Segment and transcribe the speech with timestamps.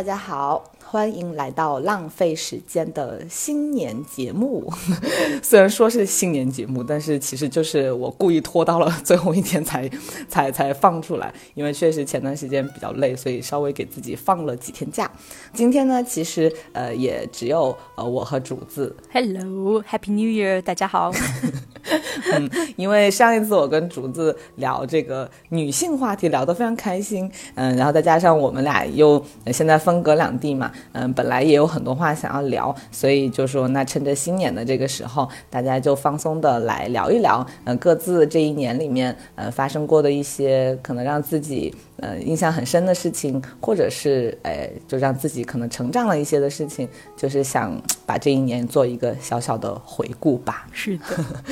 [0.00, 4.72] Hello，大家好，欢迎来到浪费时间的新年节目。
[5.44, 9.86] 虽然说是新年节目，但是其实就是我故意拖到了最后一天才
[10.26, 15.10] 才才放出来，因为确实前段时间比较累，所以稍微给自己放了几天假。
[15.52, 18.96] 今天呢，其实呃也只有呃我和主子。
[19.12, 21.12] Hello，Happy New Year，大家好。
[22.32, 50.66] 嗯，因为上一次我跟竹子聊这个女性话题聊得非常开心，嗯，然后再加上我们俩又、现在分隔两地嘛，嗯，本来也有很多话想要聊，所以就说那趁着新年的这个时候，大家就放松的来聊一聊，嗯、各自这一年里面呃发生过的一些可能让自己呃印象很深的事情，或者是哎就让自己可能成长了一些的事情，就是想把这一年做一个小小的回顾吧。
[50.72, 51.04] 是的，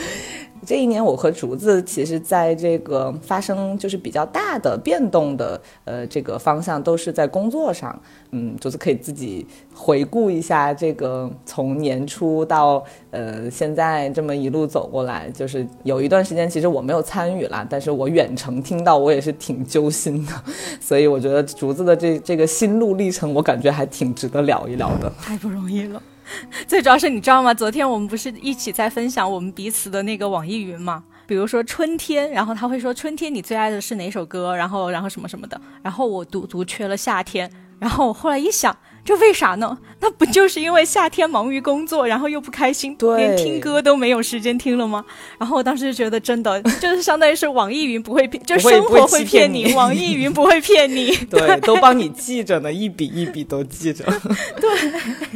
[0.66, 7.98] 这一年，我和竹子其实在这个发生就是比较大的变动的呃这个方向，都是在工作上。
[8.30, 20.32] 嗯，竹子可以自己回顾一下这个从年初到呃现在这么一路走过来，就是有一段时间其实我没有参与啦，但是我远程听到我也是挺揪心的，
[20.80, 25.10] 所以我觉得竹子的这这个心路历程，我感觉还挺值得聊一聊的。
[25.18, 26.02] 太不容易了。
[26.66, 27.52] 最主要是你知道吗？
[27.54, 31.02] 昨天我们不是一起在分享我们彼此的那个网易云吗？
[31.26, 38.74] 比如说春天，然后他会说春天你最爱的是哪首歌，然后然后什么什么的，然后我独独缺了夏天，然后我后来一想，
[39.08, 39.78] 这为啥呢？
[40.00, 45.02] 那不就是因为夏天忙于工作，然后又不开心，连听歌都没有时间听了吗？
[45.38, 51.16] 然后我当时就觉得真的就是相当于是网易云不会骗， 就生活会骗你网易云不会骗你。
[51.30, 54.04] 对，都帮你记着呢，一笔一笔都记着。
[54.60, 54.92] 对，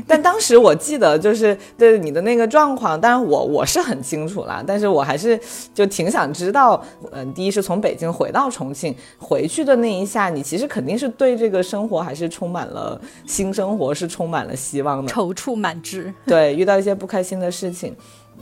[0.07, 5.41] 但当时我记得就是对你的那个状况，当然我我是很清楚啦，但是我还是
[5.73, 6.81] 就挺想知道，
[7.13, 15.13] 嗯、第一是从北京回到重庆，回去的那一下，你其实肯定是对这个生活还是充满了新生活，是充满了希望的。
[15.13, 17.95] 踌躇满志， 对，遇到一些不开心的事情。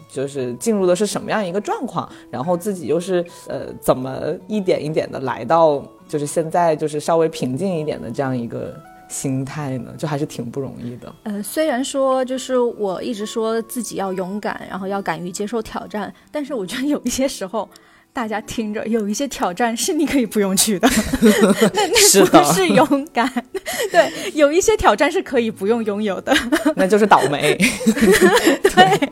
[0.08, 8.74] 就是进入的是什么样一个状况，然后自己又是呃怎么一点一点的来到就是现在就是稍微平静一点的这样一个
[9.08, 11.12] 心态呢，就还是挺不容易的。
[11.24, 17.68] 呃，虽然说就是我一直说自己要勇敢，然后要敢于接受挑战，但是我觉得有一些时候，
[18.12, 20.88] 大家听着有一些挑战是你可以不用去的，
[21.74, 23.30] 那那不是勇敢。
[23.92, 26.34] 对，有一些挑战是可以不用拥有的。
[26.74, 27.56] 那就是倒霉。
[28.62, 29.10] 对，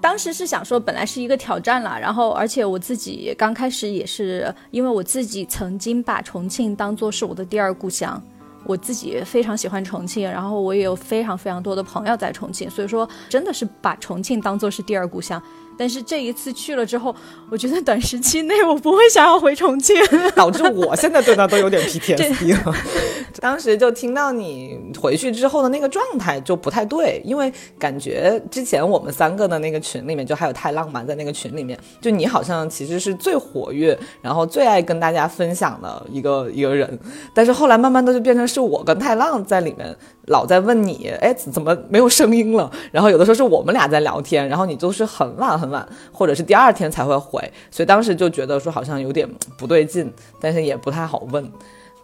[0.00, 8.20] 当时是想说，本来是一个挑战啦，然后而且我自己刚开始也是，因为我自己曾经把重庆当做是我的第二故乡。
[8.64, 15.42] 我自己非常喜欢重庆，然后我也有非常非常多的朋友在重庆，所以说真的是把重庆当做是第二故乡。
[15.76, 17.14] 但是这一次去了之后，
[17.50, 19.96] 我觉得短时期内我不会想要回重庆。
[20.34, 22.74] 导致我现在对他都有点 PTSD 了。
[23.40, 36.98] 当时就听到你回去之后的那个状态就不太对，因为感觉之前我们三个的那个群里面，就还有太浪漫在那个群里面，就你好像其实是最活跃，然后最爱跟大家分享的一个一个人，
[37.34, 39.96] 但是后来慢慢的就变成是我跟太浪在里面
[40.32, 42.68] 老在问你，哎，怎么没有声音了？
[42.90, 51.48] 然后有的时候是我们俩在聊天，然后你就是很晚很晚，或者是第二天才会回，所以当时就觉得说好像有点不对劲，但是也不太好问。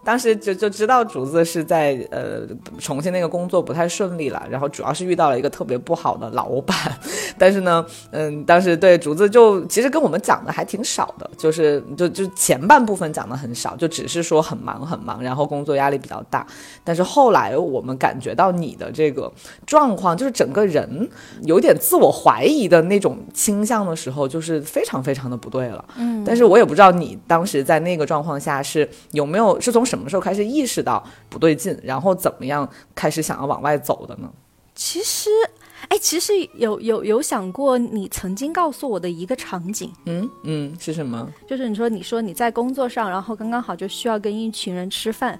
[0.03, 2.41] 当时就就知道竹子是在呃
[2.79, 6.75] 重庆那个工作不太顺利了，然后主要是遇到了一个特别不好的老板，
[7.37, 16.45] 但是呢，嗯，当时对竹子就其实跟我们讲的还挺少的，就是就就前半部分讲的很少，就只是说很忙很忙，然后工作压力比较大，
[16.83, 19.31] 但是后来我们感觉到你的这个
[19.65, 21.09] 状况，就是整个人
[21.43, 25.83] 有点自我怀疑的那种倾向的时候，就是非常非常的不对了。
[25.97, 34.31] 嗯，但是我也不知道你当时在那个状况下是有没有是从什么时候开始意识到不对劲，然后怎么样开始想要往外走的呢？
[34.75, 35.29] 其实，
[35.89, 41.29] 哎，其实有有有想过你曾经告诉我的一个场景，嗯嗯，是什么？
[41.45, 45.37] 就是你说你说你在工作上，然后刚刚好就需要跟一群人吃饭，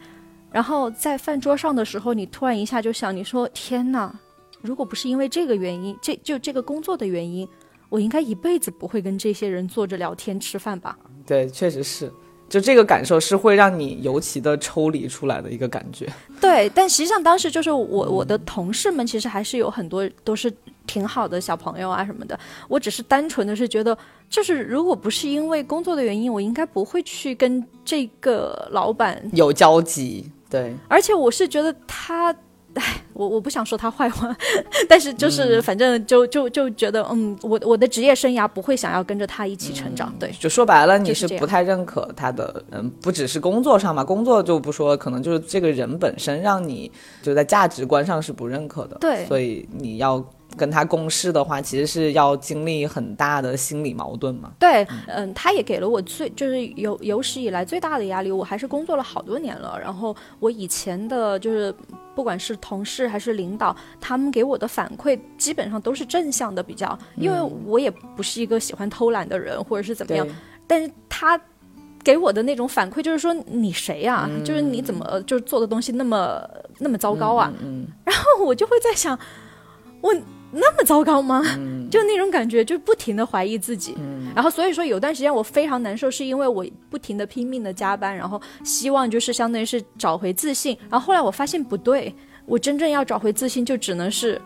[0.51, 4.13] 然后在饭桌上的时候，你突然一下就想，你说天哪，
[4.61, 7.47] 如果不是因为这个原因，这就这个工作的原因，
[7.87, 10.97] 我应该一辈子不会跟这些人坐着聊天吃饭吧？
[11.25, 12.11] 对，确实是。
[12.49, 16.07] 就这个感受是会让你尤其的抽离出来的一个感觉。
[16.41, 20.51] 对，但实际上当时就是我我的同事们其实还是有很多都是
[20.87, 22.37] 挺好的小朋友啊什么的，
[22.67, 23.95] 我只是单纯的是觉得，
[24.29, 32.35] 就是如果不是因为工作的原因，我应该不会去跟这个老板，有交集，对，而且我是觉得他
[32.75, 34.35] 唉，我我不想说他坏话，
[34.87, 40.13] 但是就是反正就就就觉得，嗯，我我的职业生涯不会想要跟着他一起成长。
[40.19, 48.97] 对，就说白了，你是不太认可他的，嗯，不只是工作上嘛，工作就不说，可能就是这个人本身让你就在价值观上是不认可的。
[48.99, 50.23] 对，所以你要。
[50.57, 54.51] 跟他共事的话，其实是要经历很大的心理矛盾嘛。
[54.59, 58.31] 对，嗯，他也给了我最就是有有史以来最大的压力。
[58.31, 61.73] 我还是工作了好多年了，然后我以前的就是
[62.15, 70.27] 不管是同事还是领导，他们给我的反馈基本上都是正向的比较，因为我也不是一个喜欢偷懒的人或者是怎么样。
[70.67, 71.39] 但是他
[72.03, 74.29] 给我的那种反馈就是说你谁呀？
[74.43, 76.41] 就是你怎么就是做的东西那么
[76.79, 77.53] 那么糟糕啊？
[77.61, 79.17] 嗯，然后我就会在想，
[80.01, 80.13] 我。
[80.51, 81.41] 那么糟糕吗？
[81.91, 83.95] 就那种感觉，就不停的怀疑自己。
[84.35, 90.77] 然后所以说有段时间我非常难受，是因为我不停的拼命的加班，然后希望就是相当于是找回自信。
[90.89, 92.13] 然后后来我发现不对，
[92.45, 94.41] 我真正要找回自信就只能是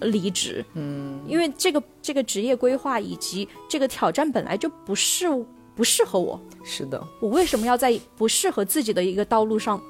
[0.00, 0.64] 离职。
[0.74, 5.26] 嗯，因为这个这个职业规划以及这个挑战本来就不是
[5.74, 6.40] 不适合我。
[6.64, 9.80] 是的，我为什么要在不适合自己的一个道路上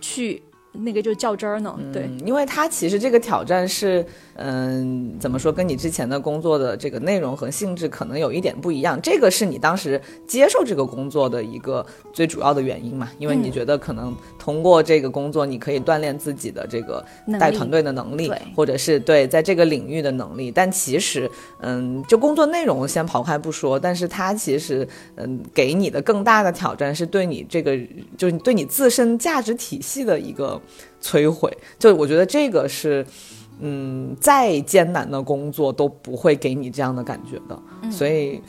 [0.00, 0.42] 去？
[0.76, 4.04] 那个就较真儿呢，对，因为他其实这个挑战是，
[4.34, 13.08] 嗯，怎么说，跟你之前的工作的这个内容和性质可能有一点不一样，这个是你当时接受这个工作的一个最主要的原因嘛？
[13.20, 17.04] 因为你觉得可能通过这个工作，你可以锻炼自己的这个
[17.38, 20.50] 带团队的能力，或者是对在这个领域的能力。
[20.50, 21.30] 但其实，
[21.60, 27.78] 嗯，就工作内容先抛开不说，但是它其实，嗯，给你的更大的挑战是对你这个，
[28.18, 30.60] 就是对你自身价值体系的一个。
[31.02, 33.04] 摧毁，就我觉得这个是，
[33.60, 38.40] 嗯，再艰难的工作都不会给你这样的感觉的，所以。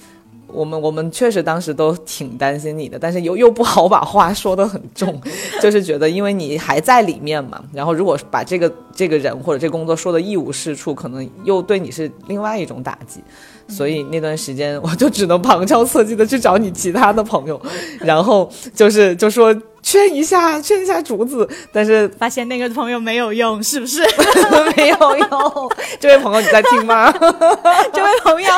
[0.47, 5.19] 我们我们确实当时都挺担心你的，但是又又不好把话说得很重，
[5.59, 13.21] 就是觉得因为你还在里面嘛，然后如果把这个这个人或者这工作说的一无是处，可能又对你是另外一种打击，
[13.67, 17.59] 所以那段时间我就只能旁敲侧击的去找你其他的朋友，
[17.99, 19.53] 然后就是就说
[19.85, 24.01] 劝一下劝一下竹子，但是发现那个朋友没有用，是不是？
[24.75, 27.11] 没有用，这位朋友你在听吗？
[27.93, 28.51] 这位朋友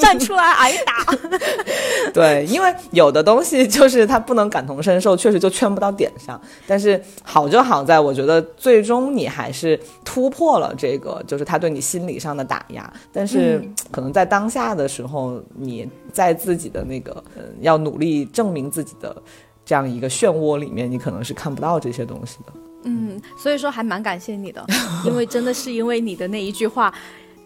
[0.00, 1.06] 站出来挨打。
[2.12, 6.38] 对，因为有的东西就是他不能感同身受，确实就劝不到点上。
[6.66, 12.92] 但是好就好在，我觉得最终你还是突破了这个，就是他对你心理上的打压。
[13.12, 13.62] 但是
[13.92, 19.14] 可能在当下的时候，你在自己的那个嗯要努力证明自己的
[19.70, 22.52] 这样一个漩涡里面，你可能是看不到这些东西的。
[22.82, 24.66] 嗯，所以说还蛮感谢你的，
[25.04, 26.92] 因为真的是因为你的那一句话，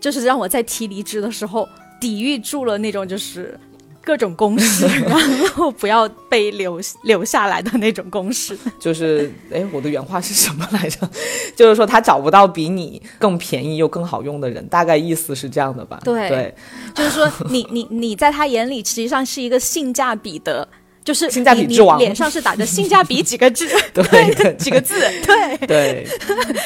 [0.00, 1.68] 就是让我在提离职的时候。
[2.00, 3.58] 抵御住了那种就是
[4.02, 8.58] 各种公式， 然后不要被留留下来的那种公式。
[8.78, 11.08] 就是，哎，我的原话是什么来着？
[11.56, 15.98] 就是说他找不到比你更便宜又更好用的人，大概意思是这样的吧？
[16.04, 16.54] 对，
[16.94, 20.68] 就是说你你你在他眼里实际上是一个性价比的。
[21.04, 26.06] 就是性价比之王，脸上是打着性价比几个字 对，几个字， 对对。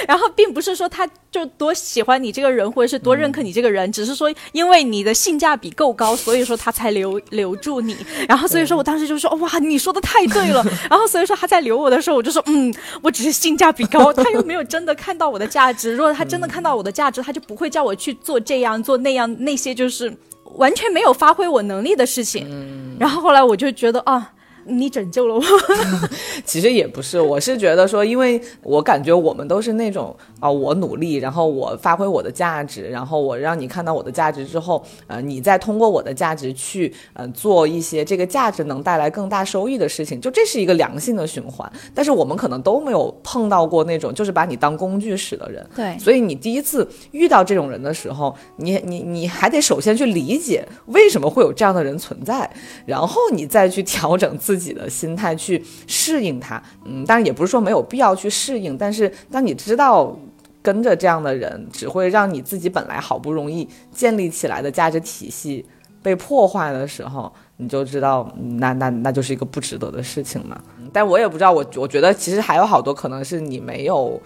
[0.06, 7.96] 然后并不是说他就多喜欢你这个人，或者是多认可你这个人，只是说因为你的性价比够高，所以说他才留留住你。
[8.29, 10.64] 然后所以说我当时就说哇，你说的太对了。
[10.88, 15.92] 然后所以说他在留我的时候，我就说嗯，我只是性价比高，他又没有真的看到我的价值。
[15.95, 20.16] 如果他真的看到我的价值，他就不会叫我去做这样做那样那些就是。
[20.57, 24.33] 完全没有发挥我能力的事情，然后后来我就觉得啊。
[24.68, 25.42] 你拯救了我，
[26.44, 41.70] 其实也不是，我是觉得说，因为我感觉我们都是那种啊，我努力，然后我发挥我的价值，然后我让你看到我的价值之后，呃，你再通过我的价值去呃做一些这个价值能带来更大收益的事情，就这是一个良性的循环。
[41.94, 52.50] 但是我们可能都没有碰到过那种就是把你当工具使的人，对，所以你第一次遇到这种人的时候，你你你还得首先去理解为什么会有这样的人存在，
[52.84, 54.58] 然后你再去调整自。
[54.58, 60.19] 自己的心态去适应它，嗯，当然也不是说没有必要去适应，但是当你知道
[60.62, 65.65] 跟着这样的人只会让你自己本来好不容易建立起来的价值体系
[66.03, 70.61] 被破坏的时候，你就知道那那那就是一个不值得的事情嘛。
[70.93, 74.21] 但我也不知道，我我觉得其实还有好多可能是你没有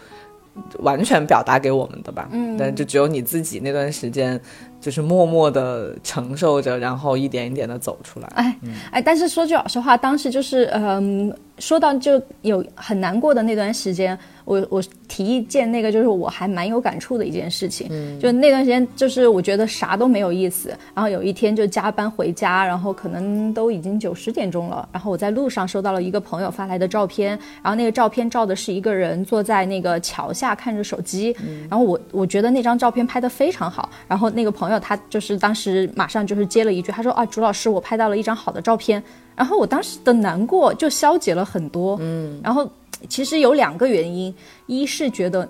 [0.81, 4.41] 完全表达给我们的吧，嗯，但就只有你自己那段时间。
[4.83, 8.29] 就是默默的承受着，然后一点一点的走出来。
[8.35, 8.59] 哎，
[8.91, 31.37] 哎，但是说句老实话，当时就是，嗯，说到就有很难过的那段时间，我我提一件那个就是我还蛮有感触的一件事情，就那段时间就是我觉得啥都没有意思，然后有一天就加班回家，然后可能都已经九十点钟了，然后我在路上收到了一个朋友发来的照片，然后那个照片照的是一个人坐在那个桥下看着手机，
[31.71, 39.02] 然后我我觉得那张照片拍的非常好，然后那个朋友他就是当时马上就是接了一句，他说啊，朱老师，我拍到了一张好的照片。
[39.35, 42.71] 然后我当时的难过就消解了很多，嗯，然后
[43.09, 44.33] 其实有两个原因，
[44.67, 45.49] 一是觉得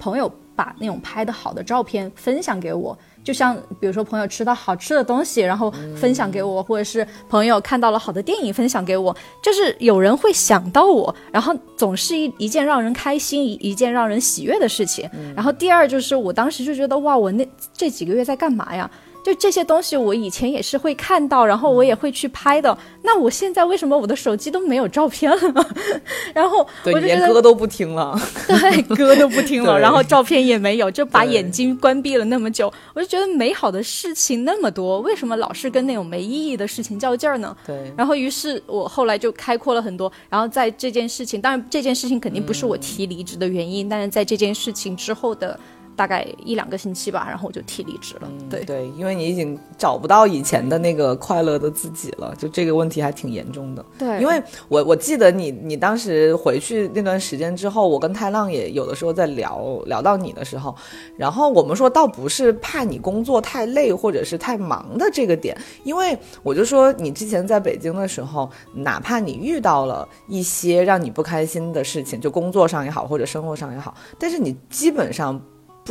[0.00, 15.08] 朋友把那种拍的好的照片分享给我，就像比如说朋友吃到好吃的东西，然后分享给我，或者是朋友看到了好的电影分享给我，就是有人会想到我，然后总是一一件让人开心一一件让人喜悦的事情。
[15.34, 18.90] 然后第二就是我当时就觉得哇，我那这几个月在干嘛呀？
[19.22, 22.76] 就这些东西，我以前也是会看到，然后我也会去拍的。
[23.02, 25.66] 那我现在为什么我的手机都没有照片了？
[26.34, 32.72] 然后我就连歌都不听了，对， 歌都不听了，然后照片也没有，就把眼睛关闭了那么久。
[32.94, 37.56] 我就觉得美好的事情那么多，为什么老是跟那种没意义的事情较劲儿呢？
[37.66, 37.92] 对。
[37.96, 40.10] 然后于是我后来就开阔了很多。
[40.28, 45.58] 然后在这件事情，当然这件事情肯定不是我提离职的原因，但是在这件事情之后的。
[46.00, 48.28] 大概一两个星期吧，然后我就提离职了。
[48.48, 53.84] 对对，因为你已经找不到以前的那个快乐的自己了，就这个问题还挺严重的。
[53.98, 60.74] 对，因为我我记得你你当时回去那段时间之后，我跟太浪也有的时候在聊聊到你的时候，
[61.18, 65.54] 然后我们说倒不是怕你工作太累或者是太忙的这个点，
[65.84, 75.38] 因为我就说你之前在北京的时候，哪怕你遇到了一些让你不开心的事情，就工作上也好或者生活上也好，但是你基本上。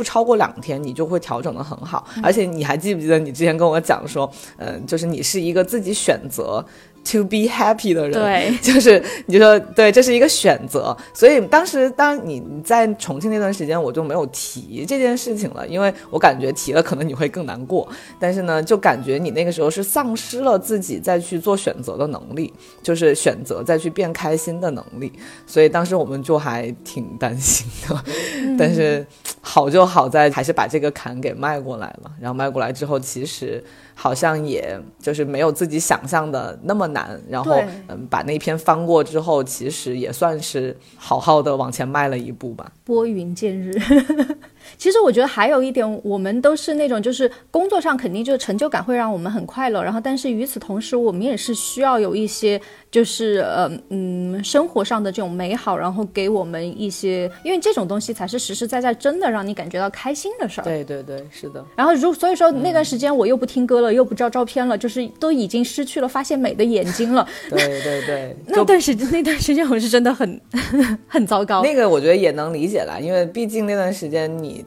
[0.00, 2.06] 不超过两天，你就会调整的很好。
[2.22, 6.64] 而且你还记不记得你之前跟我讲说，嗯，就是你是一个自己选择。
[7.02, 10.96] To be happy 的人，对， 就是你就说对，这是一个选择。
[11.12, 17.88] 所以当时当你在重庆那段时间，我就没有提这件事情了，因为我感觉提了可能你会更难过。
[18.20, 25.10] 但是呢，就感觉你那个时候是丧失了自己再去做选择的能力，就是选择再去变开心的能力。
[25.46, 28.04] 所以当时我们就还挺担心的。
[28.56, 29.04] 但是
[29.40, 32.12] 好就好在还是把这个坎给迈过来了。
[32.20, 33.64] 然后迈过来之后，其实。
[34.02, 42.72] 好像也就是没有自己想象的那么难，然后嗯，把那篇翻过之后，其实也算是好好的往前迈了一步吧。
[42.82, 43.70] 拨云见日。
[44.78, 52.60] 其实我觉得还有一点，我们都是那种，就是工作上肯定就是成就感会让我们很快乐，然后但是与此同时，我们也是需要有一些，
[52.90, 60.64] 就是呃嗯生活上的这种美好，然后给我们一些，因为这种东西才是实实在在真的让你感觉到开心的事儿。
[60.64, 61.64] 对对对，是的。
[61.76, 67.26] 然后如所以说那段时间我又不听歌了，又不照照片了，就是都已经失去了发现美的眼睛了。
[67.48, 70.40] 对对对， 那段时间那段时间我是真的很
[71.06, 71.62] 很糟糕。
[71.62, 74.59] 那个我觉得也能理解了，因为毕竟那段时间你。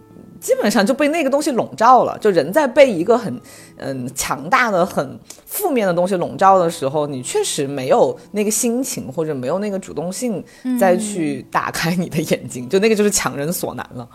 [0.43, 3.33] 基本上就被那个东西笼罩了，就人在被一个很
[3.77, 10.43] 嗯强大的、很负面的东西笼罩的时候，你确实没有那个心情或者没有那个主动性
[10.77, 14.05] 再去打开你的眼睛，就那个就是强人所难了。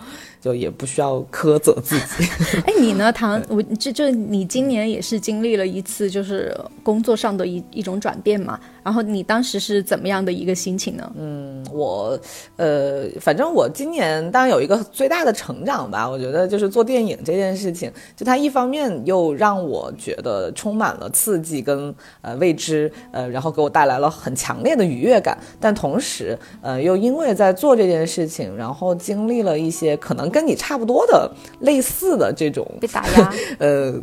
[0.41, 2.29] 就也不需要苛责自己。
[2.67, 3.43] 哎，你呢，唐？
[3.49, 8.59] 我这这，你今年也是经历了一次，就是工作上的一一种转变嘛？
[8.85, 11.13] 然后你当时是怎么样的一个心情呢？
[11.19, 12.19] 嗯，我
[12.57, 16.09] 呃，反正我今年当然有一个最大的成长吧。
[16.09, 25.37] 我觉得就是做电影这件事情，就它一方面又让我觉得充满了刺激跟呃未知，呃，然后给我带来了很强烈的愉悦感。
[25.61, 30.28] 但同时，呃，又因为在做这件事情，然后经历了一些可能。
[30.31, 31.31] 跟你差不多的
[31.61, 33.95] 类似的这种被打压， 呃，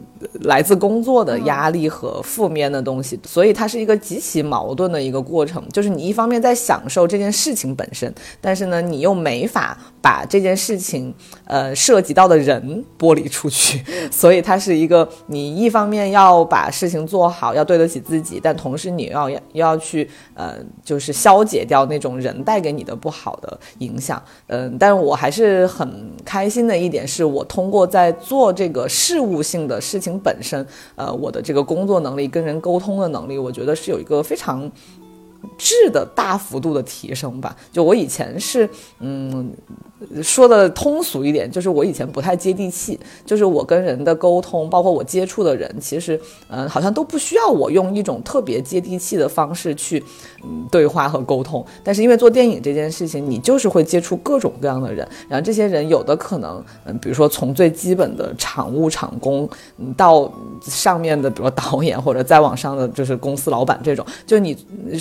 [0.42, 5.64] 来自工作的压力和负面的东西，所以它是一个极其矛盾的一个过程。
[5.72, 11.14] 就是你一方面在享受这件事情本身，但是呢，你又没法把这件事情
[11.46, 24.22] 呃涉及到的人剥离出去， 所以它是一个你一方面要把事情做好，要对得起自己，但同时你要要要去呃，就是消解掉那种人带给你的不好的影响。
[24.48, 25.86] 嗯，但是我还是很。
[26.24, 34.72] 开心的一点是我通过在做这个事务性的事情本身，呃，我的这个工作能力、跟人沟通的能力，我觉得是有一个非常。
[35.58, 39.52] 质的大幅度的提升吧，就我以前是，嗯，
[40.22, 50.04] 说的通俗一点，就是我以前不太接地气，就是我跟人的沟通，包括我接触的人，其实，嗯，好像都不需要我用一种特别接地气的方式去，
[50.44, 51.66] 嗯，对话和沟通。
[51.84, 59.48] 但是因为做电影这件事情，你就是会接触各种各样的人，然后这些人有的可能，嗯，比如说从最基本的场务场工，
[59.78, 64.58] 嗯，到上面的，比如说导演或者再往上的就是公司老板这种，就你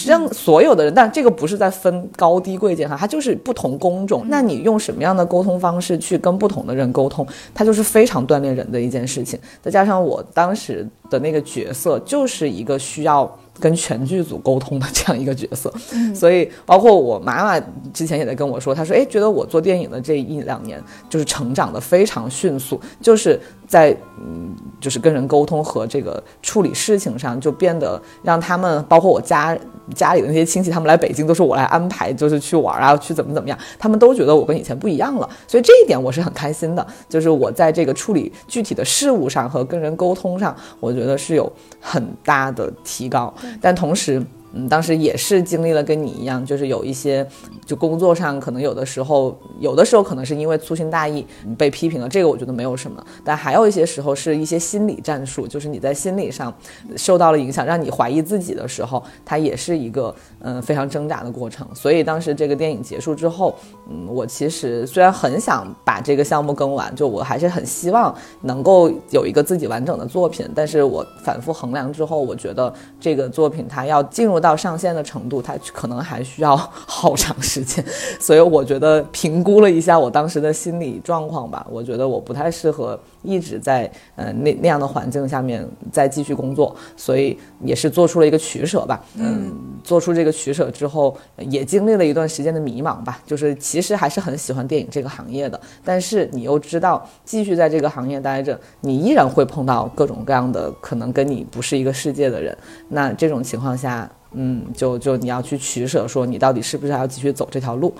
[0.07, 0.29] 让。
[0.35, 4.27] 所有的人，但这个不是在分高低贵贱哈，它就是不同工种。
[4.29, 9.39] 那你用什么样的沟通方式去跟不同的人沟通，它就是非常锻炼人的一件事情。
[9.63, 13.39] 再加上我当时的那个角色，就是一个需要。
[13.61, 15.73] 跟全剧组沟通的 这样一个角色，
[16.15, 29.57] 所以包括我妈妈之前也在跟我说，她说，哎，觉得我做电影的这一两年就是成长的非常迅速，就是在嗯，就是跟人沟通和这个处理事情上就变得让他们，包括我家
[29.95, 43.33] 家里的那些亲戚，他们来北京都是我来安排，就是去玩啊，去怎么怎么样，他们都觉得我跟以前不一样了，所以这一点我是很开心的，就是我在这个处理具体的事物上和跟人沟通上，我觉得是有很大的提高。
[43.61, 44.23] 但同时，
[44.57, 47.27] 嗯，当时也是经历了跟你一样，就是有一些，
[47.67, 51.27] 就工作上可能有的时候，有的时候可能是因为粗心大意
[51.59, 53.05] 被批评了，这个我觉得没有什么。
[53.25, 56.55] 但还有一些时候是一些心理战术，就是你在心理上
[56.97, 61.67] 受到了影响，让你怀疑自己的时候，它也是一个嗯非常挣扎的过程。
[61.75, 63.53] 所以当时这个电影结束之后，
[63.91, 70.49] 嗯，我其实虽然很想把这个项目更完，就我还是很希望能够有一个自己完整的作品。
[70.55, 74.44] 但是我反复衡量之后，我觉得这个作品它要进入。
[74.45, 76.55] 到上线的程度，它可能还需要
[76.87, 77.83] 好长时间，
[78.21, 89.03] 所以我觉得评估了一下我当时的心理状况吧，我觉得我不太适合一直在呃那那样的环境下面再继续工作，所以也是做出了一个取舍吧。
[89.17, 89.53] 嗯，
[89.83, 102.57] 做出这个取舍之后，也经历了一段时间的迷茫吧，就是其实还是很喜欢电影这个行业的，但是你又知道继续在这个行业待着，你依然会碰到各种各样的可能跟你不是一个世界的人，
[102.91, 104.09] 那这种情况下。
[104.37, 107.95] 嗯，就就你要去取舍，说你到底是不是还要继续走这条路，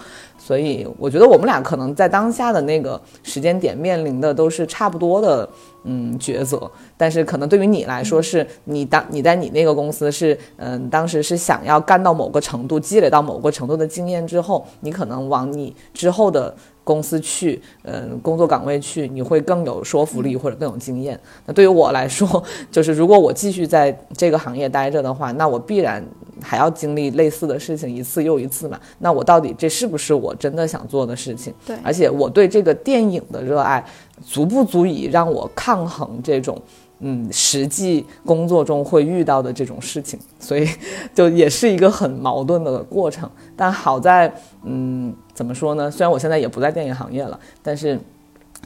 [0.47, 5.49] 所以我觉得我们俩可能在当下的那个时间点面临的都是差不多的，
[5.85, 6.71] 嗯，抉择。
[6.99, 16.55] 但是可能对于你来说，是你当你在你那个公司是，嗯，当时是想要干到某个程度，积累到某个程度的经验之后，你可能往你之后的。
[16.85, 21.19] 公司去，嗯，工作岗位去，你会更有说服力或者更有经验。
[21.47, 26.05] 那对于我来说， 就是如果我继续在这个行业待着的话，那我必然
[26.43, 28.79] 还要经历类似的事情一次又一次嘛。
[28.99, 31.53] 那我到底这是不是我真的想做的事情？
[31.67, 33.85] 对，而且我对这个电影的热爱，
[34.23, 36.61] 足不足以让我抗衡这种。
[37.01, 40.67] 嗯，实际工作中会遇到的这种事情，所以
[41.13, 43.29] 就也是一个很矛盾的过程。
[43.57, 45.91] 但好在，嗯，怎么说呢？
[45.91, 47.99] 虽然我现在也不在电影行业了，但是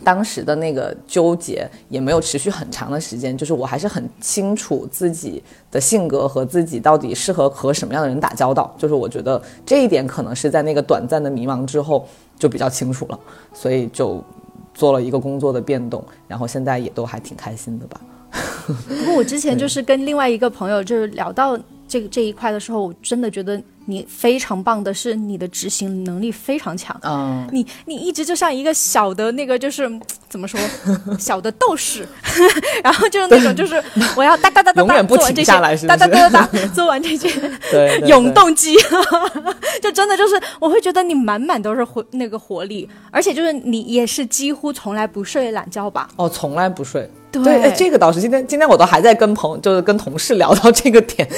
[0.05, 3.37] 当时的那个纠结也没有持续很长的时间。
[3.37, 8.73] 就是我还是很清楚自己的性格和自己到底适合和什么样的人打交道。
[8.79, 12.07] 就是我觉得这一点可能是在那个短暂的迷茫之后
[12.39, 13.19] 就比较清楚了，
[13.53, 14.23] 所以就
[14.73, 18.01] 做了一个工作的变动，然后现在也都还挺开心的吧。
[18.87, 26.95] 不过我之前就是跟另外一个朋友就是聊到这个这一块的时候，我真的觉得你非常棒的是你的执行能力非常强。
[27.03, 29.89] 嗯，你你一直就像一个小的那个就是
[30.29, 30.59] 怎么说
[31.19, 32.07] 小的斗士，
[32.83, 33.83] 然后就是那种就是
[34.17, 35.53] 我要哒哒哒哒哒做完这些，
[35.87, 37.29] 哒哒哒哒哒做完这些，
[38.07, 38.75] 永动机，
[39.83, 46.09] 就真的就是我会觉得你满满都是活那个活力，而且就是你也是几乎从来不睡懒觉吧？
[46.17, 47.09] 哦，从来不睡。
[47.31, 51.29] 对，这个倒是今天，今天我都还在跟朋，就是跟同事聊到这个点。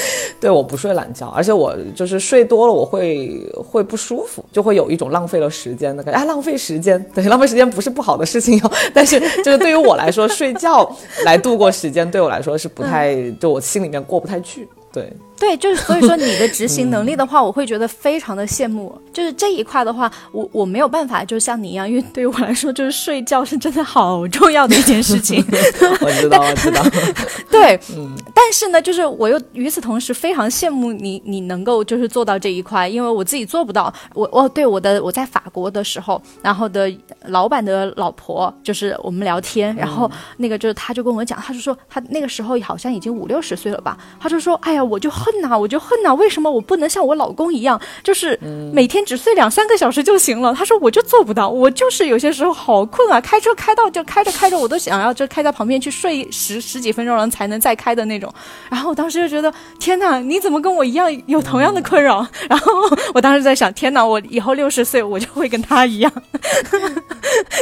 [0.41, 6.21] 对，我不睡懒觉，而且我就是睡多了，我会会不舒服，就会有一种浪费了时间的感觉。
[6.21, 8.73] 啊，浪费时间，对，浪费时间不是不好的事情哟。
[8.95, 10.91] 但是就是对于我来说，睡觉
[11.25, 14.69] 来度过时间，对我来说是不太，就我心里面过不太去。
[14.93, 15.13] 对。
[15.41, 18.97] 对，就是所以说你的执行能力的话，我会觉得非常的羡慕。
[19.11, 25.43] 就是这一块的话，我我没有办法，就像你一样，因为对于我来说，就是睡觉是真的好重要的一件事情。
[26.03, 26.85] 我知道，我知道。
[27.51, 28.15] 对，嗯。
[28.35, 33.91] 但是呢，就是我又与此同时非常羡慕你，你能够就是做到这一块，因为我自己做不到。
[34.13, 36.93] 我我对我的我在法国的时候，然后的
[37.29, 45.30] 老板的老婆就是我们聊天，然后那个就是他就跟我讲，他就说他那个时候好像已经五六十岁了吧，他就说，哎呀，我就很。
[45.31, 46.13] 恨呐，我就恨呐！
[46.15, 48.39] 为什么我不能像我老公一样，就是
[48.73, 50.53] 每天只睡两三个小时就行了？
[50.55, 58.33] 他说我就做不到，我就是有些时候好困啊，开车开到就开着开着，我都想要就开在旁边去睡十十几分钟，然后才能再开的那种。
[58.69, 62.27] 然后我当时就觉得天呐，你怎么跟我一样有同样的困扰？
[62.49, 62.73] 然后
[63.15, 66.13] 我当时在想，天呐，我以后六十岁我就会跟他一样，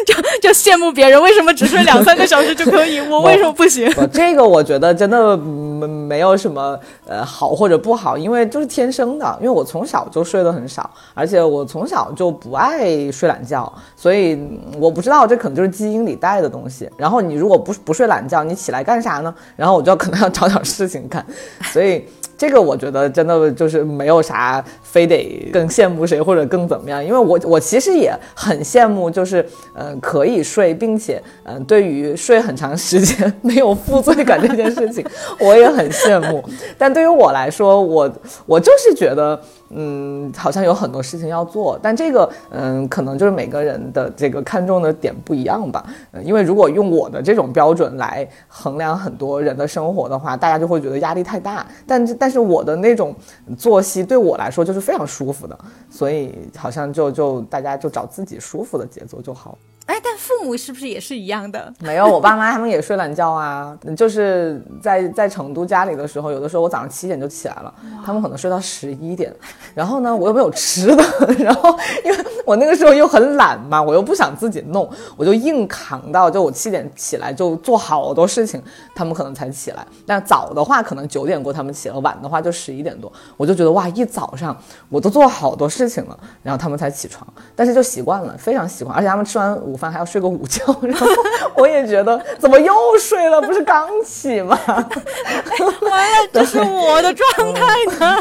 [0.07, 3.93] 就就羡慕别人为什么只睡两三个小时就可以，我为什么不行？
[4.13, 7.58] 这个我觉得真的没没有什么呃好。
[7.59, 14.39] 或者不好，因为就是天生的，因为我从小就睡得很少，而且我从小就不爱睡懒觉，所以
[14.79, 16.89] 我不知道这可能就是基因里带的东西。
[16.97, 19.35] 然后你如果不不睡懒觉，你起来干啥呢？
[19.57, 21.27] 然后我就可能要找点事情干，
[21.73, 22.07] 所以
[22.39, 35.05] 这个我觉得真的就是没有啥非得更羡慕谁或者更怎么样，因为我我其实也很羡慕，就是嗯可以睡，并且嗯对于睡很长时间没有负罪感这件事情，
[35.41, 36.43] 我也很羡慕。
[36.79, 38.11] 但对于我来说，我
[38.47, 39.39] 我就是觉得。
[39.71, 45.85] 嗯，好像有很多事情要做，但这个，嗯，可能就是每个人的这个看重的点不一样吧。
[46.13, 51.67] 嗯，因为如果用我的这种标准来衡量很多人的生活的话，大家就会觉得压力太大。
[51.87, 53.15] 但但是我的那种
[53.57, 55.59] 作息对我来说就是非常舒服的，
[55.91, 59.57] 所以好像就就大家就找自己舒服的节奏就好。
[59.89, 61.73] 哎，但父母是不是也是一样的？
[61.81, 63.75] 没有，我爸妈他们也睡懒觉啊。
[63.97, 67.75] 就是在在成都家里的时候，有的时候我早上七点就起来了，
[68.05, 69.35] 他们可能睡到十一点。
[69.75, 71.03] 然后呢，我又没有吃的，
[71.41, 71.75] 然后
[72.05, 78.63] 因为我那个时候又很懒嘛，我又不想自己弄，我就硬扛到就我七点起来就做好多事情，
[78.95, 79.87] 他们可能才起来。
[80.05, 84.55] 但早的话可能九点过他们起了，晚的话就十一点多，我就觉得哇，一早上
[84.91, 87.27] 我都做好多事情了，然后他们才起床。
[87.57, 89.78] 但是就习惯了，非常习惯，而且他们吃完午。
[89.79, 91.07] 饭还要睡个午觉， 然后
[91.55, 93.41] 我也觉得怎么又睡了？
[93.41, 94.59] 不是刚起吗？
[94.67, 97.63] 完了，这是我的状态
[97.99, 98.21] 呢。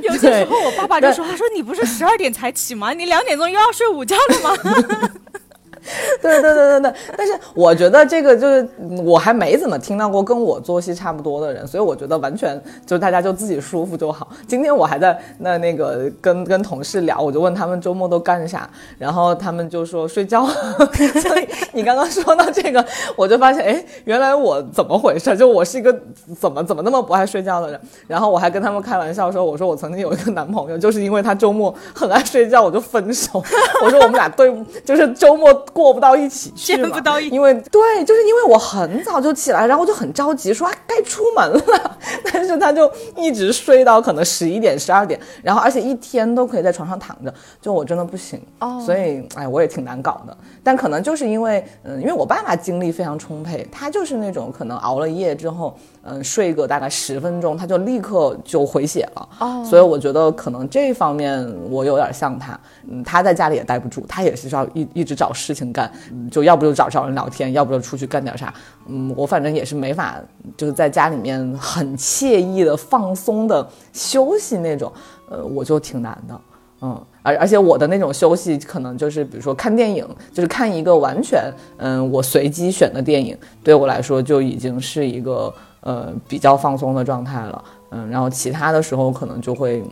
[0.00, 2.92] 有些时候我爸爸就说：“他说你不是十二点才起吗？
[2.92, 5.10] 你两点钟又要睡午觉了吗？”
[6.22, 8.68] 对对对对对，但是我觉得这个就是
[9.04, 14.28] 我还没怎么听到过跟我作息差不多的人，所以我觉得完全就大家就自己舒服就好。
[14.46, 18.68] 今天我还在那那个跟跟同事聊，我就问他们周末都干啥，
[18.98, 20.46] 然后他们就说睡觉。
[21.20, 22.84] 所以你刚刚说到这个，
[23.16, 25.36] 我就发现哎，原来我怎么回事？
[25.36, 25.92] 就我是一个
[26.38, 27.80] 怎么怎么那么不爱睡觉的人。
[28.06, 33.42] 然后我还跟他们开玩笑说，我说我曾经有一个男朋友，就是因为他周末很爱睡觉，我就分手。
[33.84, 35.52] 我说我们俩对，就是周末。
[35.72, 36.88] 过不到一起去嘛？
[37.30, 41.98] 因为对，就是因为我很早就起来，然后就很着急说啊该出门了，
[42.32, 48.82] 但是他就一直睡到可能十一点、十二点，然后而且一天都可以在床上躺着，就我真的不行哦。
[48.84, 50.36] 所以哎，我也挺难搞的。
[50.62, 59.64] 但可能就是因为嗯，因为我爸爸精力非常充沛，他就是那种可能熬了夜之后，嗯，睡个大概十分钟，他就立刻就回血了哦。
[59.64, 62.58] 所以我觉得可能这方面我有点像他，
[62.90, 65.72] 嗯，他在家里也待不住，他也是要一一直找事情。
[65.72, 65.90] 干，
[66.30, 68.52] 就要不就找找人聊天，要不就出去干点啥。
[68.88, 70.20] 嗯，我反正也是没法，
[70.56, 74.92] 就是在家里面很惬意的放松的休息那种。
[75.30, 76.40] 呃，我就挺难的。
[76.82, 81.44] 嗯，而而且我的那种休息，可能就是比如说看电影，就是看一个完全
[81.78, 87.64] 嗯我随机选的电影，对我来说就已经是一个呃比较放松的状态了。
[87.90, 89.84] 嗯，然后其他的时候可能就会。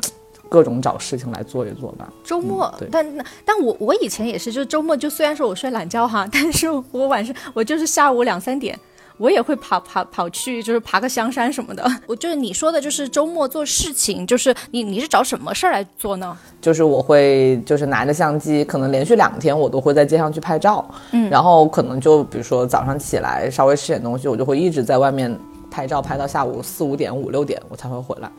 [0.53, 2.13] 各种找事情来做一做吧。
[2.25, 3.07] 周末，但
[3.45, 8.77] 但我我以前也是，就周末就虽然说我睡懒觉哈，但是我晚上我就是下午两三点，
[9.17, 11.89] 我也会跑跑跑去，就是爬个香山什么的。
[12.05, 16.37] 我就是你说的，就是周末做事情，就是你你是找什么事儿来做呢？
[16.61, 25.33] 就是我会就是拿着相机，可能连续两天我都会在街上去拍照，嗯，然后可能就比如说早上起来稍微吃点东西，我就会一直在外面
[25.71, 28.31] 拍照，拍到下午四五点五六点我才会回来。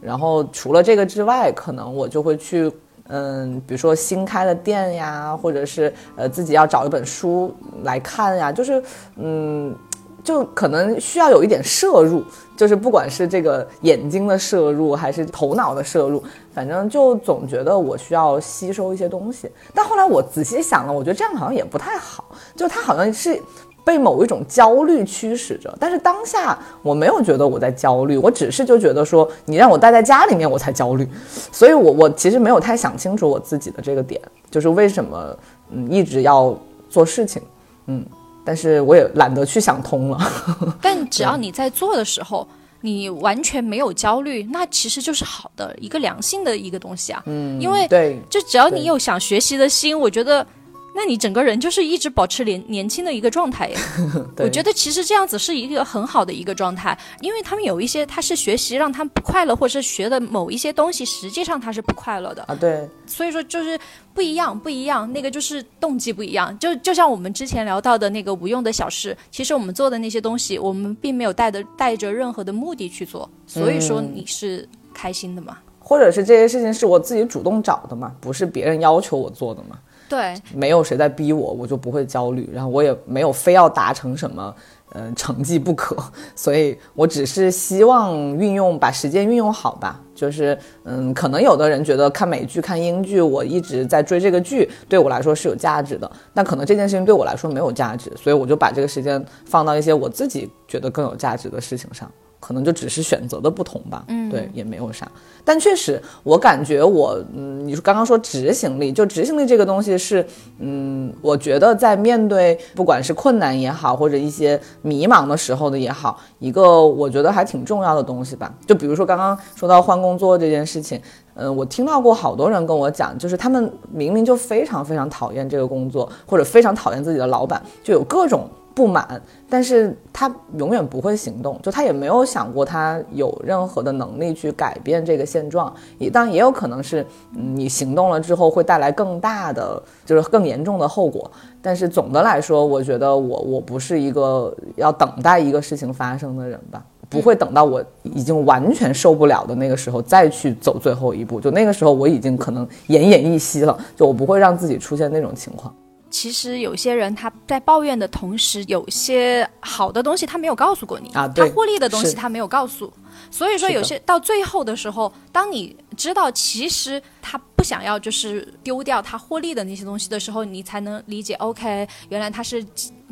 [0.00, 2.72] 然后除了这个之外，可能我就会去，
[3.08, 8.82] 嗯，比如说新开的店呀，或者是呃自己要找一本书来看呀，就是，
[9.16, 9.76] 嗯，
[10.24, 12.24] 就可能需要有一点摄入，
[12.56, 16.22] 就是不管是这个眼睛的摄入，还是头脑的摄入，
[16.54, 19.50] 反正就总觉得我需要吸收一些东西。
[19.74, 22.24] 但后来我仔细想了，我觉得这样好像也不太好，
[22.56, 23.38] 就它好像是。
[23.84, 31.08] 被某一种焦虑驱使着，但是当下我没有觉得我在焦虑，我只是就觉得说你让我待在家里面我才焦虑，
[31.50, 35.36] 所以我我其实没有太想清楚我自己的这个点，就是为什么
[35.70, 36.56] 嗯一直要
[36.88, 37.42] 做事情，
[37.86, 38.04] 嗯，
[38.44, 40.18] 但是我也懒得去想通了。
[40.80, 42.46] 但只要你在做的时候，
[42.82, 50.46] 你完全没有焦虑，那其实就是好的一个良性的一个东西啊，嗯，因为对，就只要你有想学习的心，我觉得。
[50.94, 53.80] 那你整个人就是一直保持年年轻的一个状态呀。
[54.38, 62.54] 我觉得其实这样子是一个很好的一个状态，因为他们有一些他是学习让他们不快乐，或者是学的某一些东西，实际上他是不快乐的啊。
[62.54, 63.78] 对，所以说就是
[64.12, 66.56] 不一样，不一样，那个就是动机不一样。
[66.58, 75.58] 就就像我们之前聊到的那个无用的小事，其实我们做的那些东西，我们并没有带的带着任何的目的去做，所以说你是开心的嘛？
[75.78, 78.14] 或者是这些事情是我自己主动找的嘛？
[78.20, 79.78] 不是别人要求我做的嘛？
[80.10, 82.50] 对，没有谁在逼我，我就不会焦虑。
[82.52, 84.52] 然后我也没有非要达成什么，
[84.94, 85.96] 嗯，成绩不可。
[86.34, 90.00] 所以我只是希望运用把时间运用好吧。
[90.12, 96.10] 就是，嗯，可能有的人觉得看美剧、看英剧，我一直在追这个剧，对我来说是有价值的。
[96.34, 102.10] 但可能这件事情对我来说没有价值，所以我就把这个时间放到一些我自己觉得更有价值的事情上。
[102.40, 104.02] 可能就只是选择的不同吧。
[104.08, 105.06] 嗯，对，也没有啥。
[105.44, 110.24] 但确实，我感觉我，嗯，你说刚刚说执行力，就执行力这个东西是，
[110.58, 118.52] 嗯，我觉得在面对不管是困难也好，或者一些迷茫的时候的也好，一个我觉得还挺重要的东西吧。
[118.66, 121.00] 就比如说刚刚说到换工作这件事情，
[121.34, 128.48] 嗯，我听到过好多人跟我讲，就是他们明明就非常非常讨厌这个工作，或者非常讨厌自己的老板，就有各种。
[128.80, 135.70] 不满，但是他永远不会行动，就他也没有想过他有任何的能力去改变这个现状。
[135.98, 141.30] 也当然也有可能是，你行动了之后会带来更大的，就是更严重的后果。
[141.60, 151.38] 但是总的来说，我觉得我我不是一个要等待一个事情发生的人吧，不会等到我已经完全受不了的那个时候再去走最后一步。
[151.38, 155.74] 就那个时候我已经可能奄奄一息了，就我不会让自己出现那种情况。
[156.10, 162.92] 其实有些人他在抱怨的同时，有些好的东西他没有告诉过你啊，他获利的东西他没有告诉，
[163.30, 172.64] 所以说有些到最后的时候，当你知道其实他不想要就是丢掉他获利的那些东西的时候，你才能理解，OK，原来他是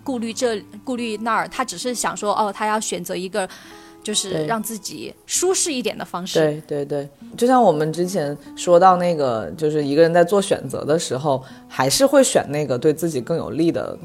[0.02, 3.48] 顾虑这顾虑那儿，他只是想说哦，他要选择一个。
[4.02, 6.38] 就是让自己舒适一点的方式。
[6.38, 13.98] 对对对，就像我们之前说到那个，就是一个人在做选择的时候，还是会选那个对自己更有利的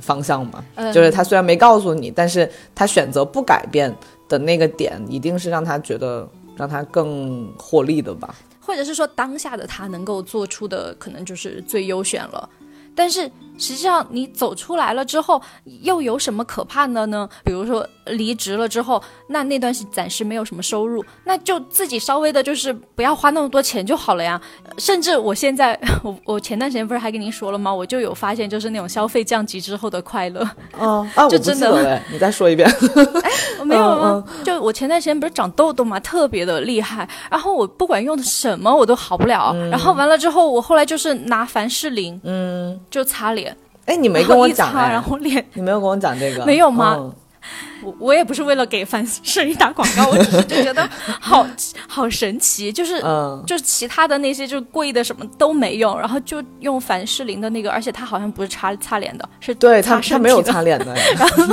[0.00, 0.64] 方向嘛。
[0.92, 3.94] 就是他虽然没告诉你，但是他选择不改变
[4.28, 8.34] 的那个点，一定是让他觉得让他更获利的吧。
[8.60, 12.46] 或者是说，当下的他能够做出的，可能就是最优选了。
[12.94, 13.22] 但是
[13.56, 15.40] 实际上，你走出来了之后，
[15.82, 17.28] 又有什么可怕的呢？
[17.44, 24.40] 比如说离职了之后，那那段是暂时没有什么收入，那就自己稍微的，就是不要花那么多钱就好了呀。
[24.78, 27.72] 甚至我现在， 我我前段时间不是还跟您说了吗？
[27.72, 30.48] 我就有发现，就是那种消费降级之后的快乐。
[30.78, 32.68] 哦，啊， 就真的，你再说一遍。
[33.22, 34.24] 哎，我没有吗？
[34.44, 37.08] 就我前段时间不是长痘痘嘛，特别的厉害。
[37.30, 39.54] 然后我不管用的什么我都好不了。
[39.70, 42.78] 然后完了之后，我后来就是拿凡士林，嗯。
[42.90, 47.12] 就擦脸，哎，你没跟我讲然后脸，你没有跟我讲这个，没有吗？
[47.82, 50.88] 我我也不是为了给凡士林打广告，我只是就觉得
[51.20, 51.46] 好
[51.86, 61.44] 好神奇，就是，嗯就是其他的那些就贵的什么都没用，然后就用凡士林的那个，而且它好像不是擦擦脸的，是对它它没有擦脸的， 然后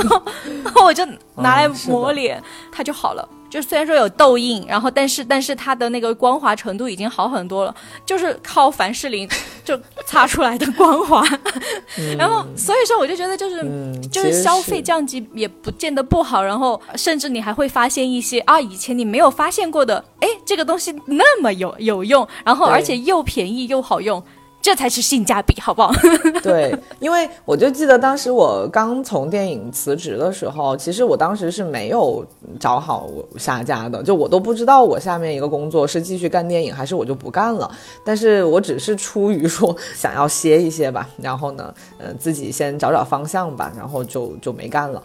[0.64, 1.06] 然后 我就
[1.36, 3.28] 拿来抹脸，它就好了。
[3.56, 9.26] 就虽然说有痘印，然后但是但是它的那个光滑程度已经好很多了，就是靠凡士林
[9.64, 11.26] 就擦出来的光滑。
[12.18, 13.64] 然后所以说我就觉得就是
[14.12, 24.22] 就是消费降级也不见得不好，然后甚至你还会发现一些啊以前你没有发现过的，哎这个东西那么有有用，然后而且又便宜又好用。
[24.66, 25.92] 这才是性价比，好不好？
[26.42, 32.26] 对，因为我就记得当时我刚从电影辞职的时候，其实我当时是没有
[32.58, 37.70] 找好下家的，就我都不知道我下面一个工作是继续干电影还是我就不干了。
[38.04, 45.00] 但是我只是出于说想要歇一歇吧，然后呢，呃，自己先找找方向吧，然后就就没干了。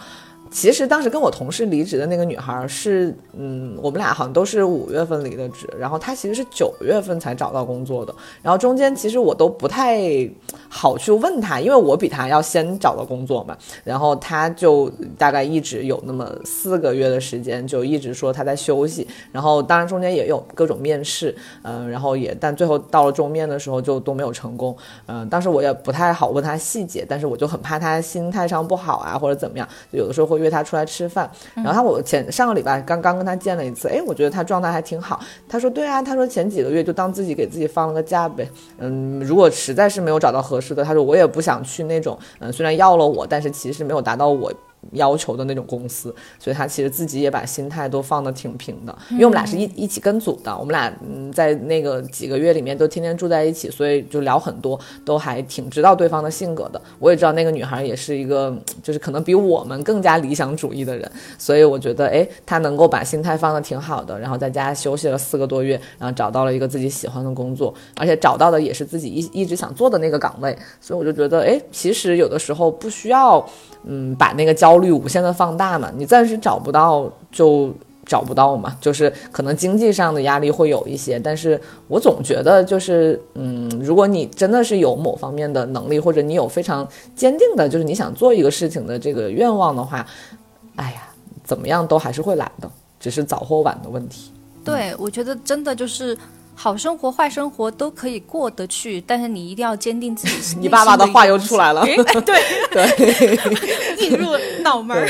[0.52, 10.30] 其实当时跟我同事离职的那个女孩是，嗯，我们俩好像都是五月份离的职，然后她其实是九月份才找到工作的，然后中间其实我都不太
[10.68, 30.41] 好去问她，因为我比她要先找到工作嘛，然后她就大概一直有那么四个月的时间，就一直说她在休息，然后当然中间也有各种面试，嗯，然后也但最后到了终面的时候就都没有成功，嗯，当时我也不太好问她细节，但是我就很怕她心态上不好啊或者怎么样，有的时候会。
[30.42, 35.20] 约他出来吃饭，然后他我前上个礼拜刚刚跟他见了一次，哎，我觉得他状态还挺好。
[35.48, 38.50] 他说对啊，他说前几个月就当自己给自己放了个假呗，
[38.80, 44.52] 嗯，如果实在是没有找到合适的，他说我也不想去那种，嗯，虽然要了我，但是其实没有达到我。
[44.94, 48.98] 要求的那种公司，所以他其实自己也把心态都放得挺平的。
[49.12, 56.82] 因为我们俩是一一起跟组的，我们俩嗯在那个几个月里面都天天住在一起，所以就聊很多，都还挺知道对方的性格的。
[57.00, 73.48] 我也知道那个女孩也是一个，就是可能比我们更加理想主义的人，所以我觉得哎，她能够把心态放得挺好的，然后在家休息了四个多月，然后找到了一个自己喜欢的工作，而且找到的也是自己一一直想做的那个岗位，所以我就觉得哎，其实有的时候不需要。
[73.84, 77.72] 嗯，把那个焦虑无限的放大嘛，你暂时找不到就
[78.06, 90.06] 找不到嘛，就是可能经济上的压力会有一些，但是我总觉得就是，嗯，如果你真的是有某方面的能力，或者你有非常坚定的，就是你想做一个事情的这个愿望的话，
[90.76, 91.08] 哎呀，
[91.44, 94.32] 怎么样都还是会来的，只是早或晚的问题。
[94.64, 96.18] 对，我觉得真的就是。
[96.62, 100.56] 好生活、坏生活都可以过得去，但是你一定要坚定自己。
[100.62, 101.84] 你爸爸的话又出来了，
[102.24, 102.40] 对。
[102.72, 104.30] 对， 进入
[104.62, 105.08] 脑门儿。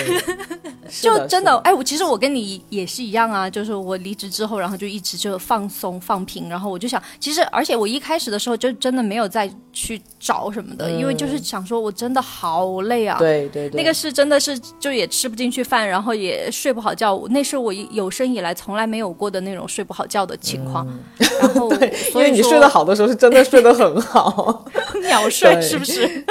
[1.01, 13.69] 就真的，哎，我其实我跟你也是一样啊，就是我离职之后，然后就一直就放松放平，然后我就想，其实而且我一开始的时候就真的没有再去找什么的，因为就是想说我真的好累啊，对对。
[13.69, 20.85] 对，那个是真的是就也吃不进去饭，然后也睡不好觉，那是我有生以来从来没有过的那种睡不好觉的情况。
[21.41, 21.71] 然后，
[22.13, 24.65] 因为你睡得好的时候是真的睡得很好，
[25.01, 26.23] 秒睡是不是？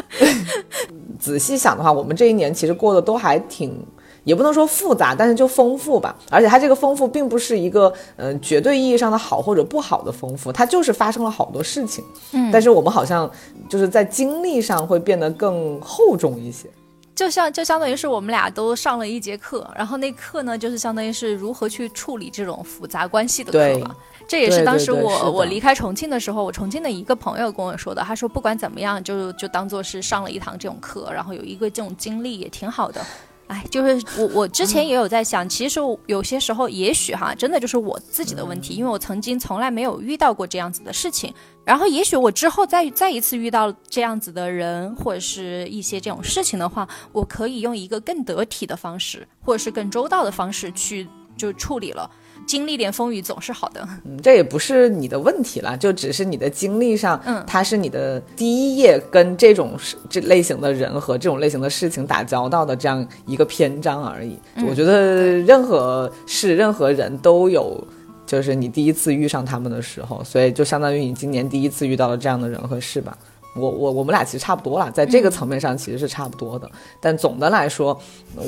[1.18, 3.78] 仔细想的话，我们这一年其实过得都还挺，
[4.24, 6.16] 也不能说复杂，但是就丰富吧。
[6.30, 12.02] 而且它这个丰富并不是一个嗯绝对意义上的好或者不好的丰富，它就是发生了好多事情。
[12.32, 13.30] 嗯，但是我们好像
[13.68, 16.68] 就是在经历上会变得更厚重一些。
[17.14, 23.94] 就像就相当于是我们俩都上了一节课，然后那课呢就是相当于是如何去处理这种复杂关系的课嘛。
[24.30, 28.00] 这也是当时我我离开重庆的时候，我重庆的一个朋友跟我说的。
[28.00, 33.04] 他说不管怎么样，就就当做是上了一堂这种课，然后有一个这种经历也挺好的。
[33.48, 41.34] 哎，就是我我之前也有在想，其实有些时候也许哈，真的就是我自己的问题，因为我曾经从来没有遇到过这样子的事情。
[41.64, 52.08] 然后也许我之后再再一次遇到这样子的人或者是一些这种事情的话，我可以用一个更得体的方式，或者是更周到的方式去就处理了。
[52.46, 64.36] 经历点风雨总是好的，嗯，这也不是你的问题了，就只是你的经历上，嗯，它是你的第一页跟这种这类型的人和这种类型的事情打交道的这样一个篇章而已。
[64.68, 67.82] 我觉得任何事、任何人都有，
[68.26, 73.16] 就是你第一次遇上他们的时候，所以就相当于你今年第一次遇到了这样的人和事吧。
[73.54, 76.70] 我我我们俩其实差不多了，在这个层面上其实是差不多的。
[77.00, 77.98] 但总的来说，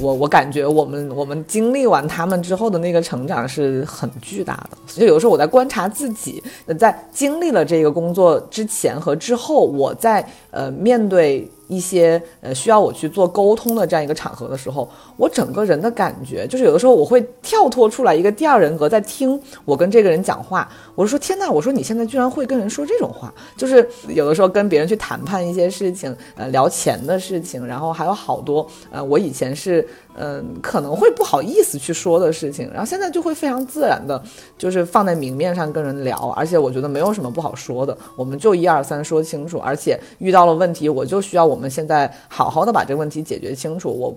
[0.01, 4.79] 我我感觉我们我们经历完他们之后的那个成长是很巨大的。
[4.87, 6.43] 就有时候我在观察自己，
[6.79, 11.51] 在经历了这个工作之前和之后，我在呃面对。
[11.73, 29.87] 一些呃需要我去做沟通的这样一个场合的时候，我整个人的感觉就是有的时候我会跳脱出来一个第二人格在听我跟这个人讲话，我说天呐，我说你现在居然会跟人说这种话，就是有的时候跟别人去谈判一些事情，呃聊钱的事情，然后还有好多呃我以前是。
[30.15, 34.23] 嗯，可能会不好意思去说的事情，然后现在就会非常自然的，
[34.59, 43.91] 就是放在明面上跟人聊，而且我觉得没有什么不好说的，我们就一二三说清楚，而且遇到了问题，我就需要我们现在好好的把这个问题解决清楚。
[43.91, 44.15] 我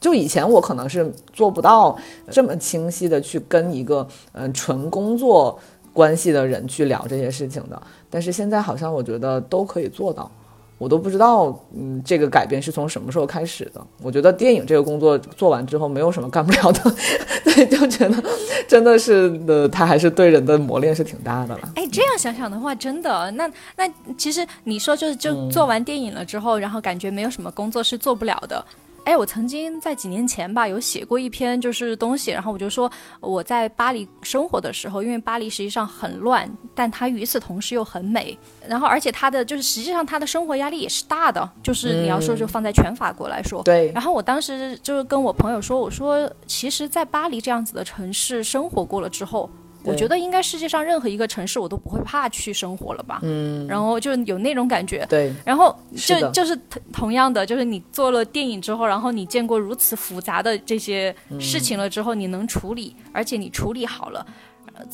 [0.00, 1.96] 就以前我可能是做不到
[2.30, 5.58] 这么清晰的去跟一个嗯纯工作
[5.92, 10.30] 关系的人去聊这些事情的，但是现在好像我觉得都可以做到。
[10.78, 13.84] 我都不知道，嗯，这个改变是从什么时候开始的？
[14.00, 16.94] 我觉得电影这个工作做完之后，没有什么干不了的，
[17.44, 18.22] 对，就觉得
[18.68, 21.68] 真的是呃，他还是对人的磨练是挺大的了。
[21.74, 28.64] 哎，这样想想的话，真的，那那其实你说就是就做完电影了之后，然后感觉没有什么工作是做不了的。
[29.04, 43.90] 哎，我曾经在几年前吧，有写过一篇就是东西，然后我就说我在巴黎生活的时候，因为巴黎实际上很乱，但它与此同时又很美，然后而且它的就是实际上它的生活压力也是大的，就是你要说就放在全法国来说，对。
[43.92, 49.48] 然后我当时就是跟我朋友说，我说其实，在巴黎这样子的城市生活过了之后。
[49.84, 64.26] 我觉得应该世界上任何一个城市我都不会怕去生活了吧，嗯，然后就有那种感觉，对，然后就就是同同样的，就是你做了电影之后，然后你见过如此复杂的这些事情了之后，你能处理，而且你处理好了，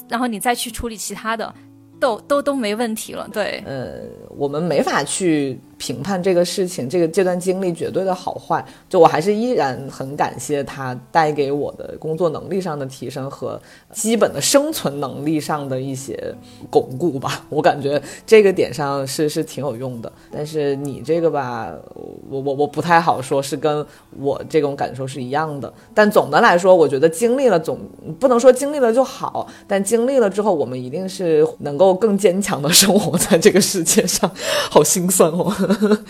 [0.08, 1.52] 然后你再去处理其他的，
[1.98, 4.02] 都都都没问题了，对，呃，
[4.36, 5.58] 我们没法去。
[5.76, 13.60] 评判这个事情，这个这段经历绝对的好坏，就我还是依然很感谢他带给我的工作能力上的提升和
[13.92, 16.34] 基本的生存能力上的一些
[16.70, 17.44] 巩固吧。
[17.48, 20.10] 我感觉这个点上是是挺有用的。
[20.32, 21.72] 但是你这个吧，
[22.28, 23.84] 我我我不太好说，是跟
[24.18, 25.72] 我这种感受是一样的。
[25.92, 27.78] 但总的来说，我觉得经历了总
[28.18, 34.30] 不能说经历了就好，但经历了之后，我们一定是能够更坚强的生活在这个世界上。
[34.70, 35.52] 好心酸哦。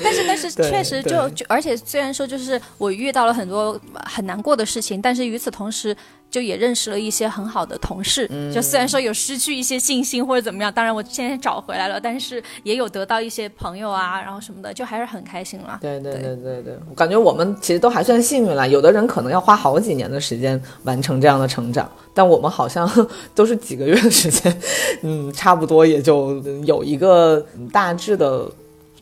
[0.03, 5.97] 但是，但是 确实就就，而且虽然说就是我遇到了很多很难过的事情，但是与此同时。
[6.31, 15.79] 就也认识了一些很好的同事，就虽然说有失去一些信心或者怎么样，当然我现在找回来了，但是也有得到一些朋友啊，然后什么的，就还是很开心了。
[15.81, 18.69] 对对对对对，我感觉我们其实都还算幸运了。
[18.69, 22.91] 有的人可能要花好几年的时间完成这样的成长，但我们好像
[23.33, 24.61] 都是几个月的时间，
[25.03, 28.51] 嗯，差不多也就有一个大致的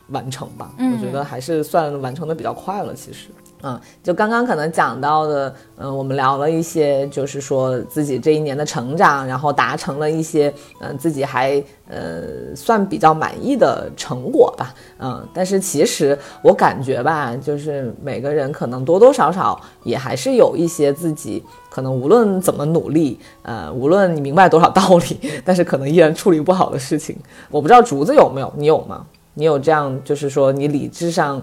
[0.09, 0.71] 完成吧。
[0.77, 3.27] 我觉得还是算完成的比较快了，其实。
[3.65, 27.15] 嗯，就刚刚可能讲到的，嗯，我们聊了一些，就是说自己这一年的成长，然后达成了一些，嗯，自己还呃算比较满意的成果吧，嗯，但是其实我感觉吧，就是每个人可能多多少少也还是有一些自己可能无论怎么努力，呃，无论你明白多少道理， 但是可能依然处理不好的事情。
[27.49, 29.05] 我不知道竹子有没有，你有吗？
[29.33, 31.41] 你有这样，就是说你理智上。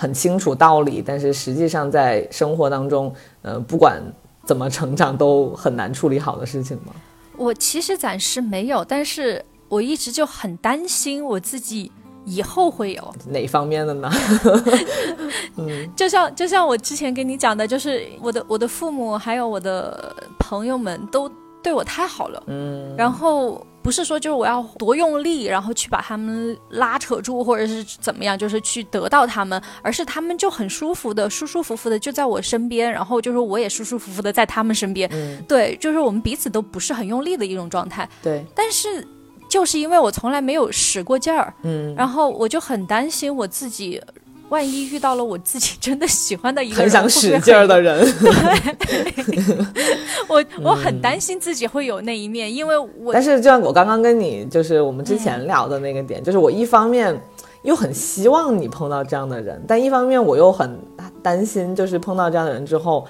[0.00, 3.12] 很清楚道理，但是实际上在生活当中，
[3.42, 4.00] 呃，不管
[4.46, 6.92] 怎么成长都很难处理好的事情吗？
[7.36, 11.90] 我其实暂时没有，但是我一直就很担心我自己
[12.24, 14.08] 以后会有哪方面的呢？
[15.58, 21.28] 嗯，就像就像我之前跟你讲的，就是我的我的父母还有我的朋友们都
[21.60, 23.66] 对我太好了，嗯，然后。
[23.82, 35.08] 不是说就是我要多用力，然后去把他们拉扯住，或者是怎么样，就是去得到他们，而是他们就很舒服的、舒舒服服的就在我身边，然后就是我也舒舒服服的在他们身边。
[35.12, 38.08] 嗯，对，就是我们彼此都不是很用力的一种状态。
[38.22, 39.06] 对，但是
[39.48, 44.00] 就是因为我从来没有使过劲儿，嗯，然后我就很担心我自己。
[44.48, 49.64] 万一遇到了我自己真的喜欢的一个很想使劲儿的人，对，
[50.26, 57.14] 我我很担心自己会有那一面，因为我但是就像我刚刚跟你就是我们之前聊的那个点，就是我一方面
[57.62, 60.78] 又很希望你碰到这样的人，但一方面我又很
[61.22, 63.06] 担心，就是碰到这样的人之后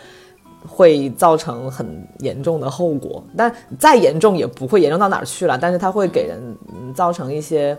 [0.66, 6.42] 会造成很严重的后果，但再严重也不会严重到哪儿去了，但是它会给人
[6.94, 7.78] 造成一些。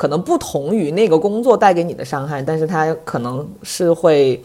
[0.00, 4.42] 可能不同于那个工作带给你的伤害，但是它可能是会，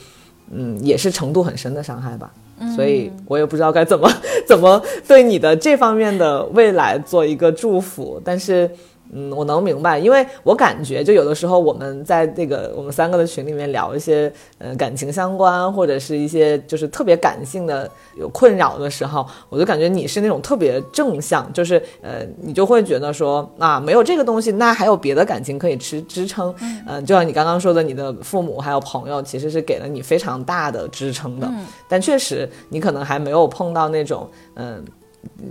[0.52, 2.30] 嗯，也是程度很深的伤害吧。
[2.76, 4.12] 所以我也不知道该怎么
[4.46, 8.70] 怎么对你的这方面的未来做一个祝福，但是。
[9.12, 26.54] 嗯，我能明白，因为我感觉就有的时候我们在这个我们三个的群里面聊一些呃感情相关或者是一些就是特别感性的有困扰的时候，我就感觉你是那种特别正向，就是呃你就会觉得说啊没有这个东西，那还有别的感情可以支支撑，
[26.88, 31.50] 嗯，就像你刚刚说的，你的父母还有朋友其实是给了你非常大的支撑的，
[31.88, 34.84] 但确实你可能还没有碰到那种嗯。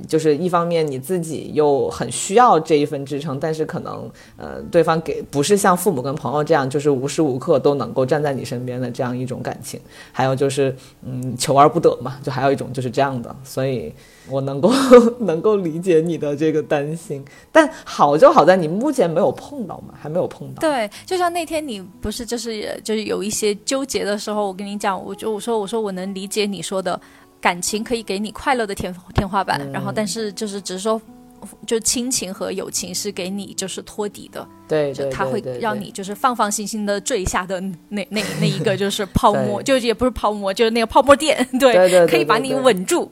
[0.08, 9.80] 就是一方面你自己又很需要这一份支撑，但是可能呃对方给不是像父母跟朋友这样，就是无时无刻都能够站在你身边的这样一种感情。
[10.12, 13.92] 还有就是嗯求而不得嘛，就还有一种就是这样的，所以
[14.28, 14.72] 我能够
[15.20, 17.24] 能够理解你的这个担心。
[17.52, 20.60] 但好就好在你目前没有碰到嘛，还没有碰到。
[20.60, 27.00] 对，就像那天你不是就是就是有一些纠结的时候，我跟你讲，我就我说我说我能理解你说的。
[27.44, 30.98] 感情可以给你快乐的天天花板，然后但是就是只是说，
[31.66, 43.10] 就亲情和友情是给你就是托底的，对，就他会让你就是放放心心的坠下的那那那一个 就是泡沫，就也不是泡沫，就是那个泡沫垫， 对，可以把你稳住。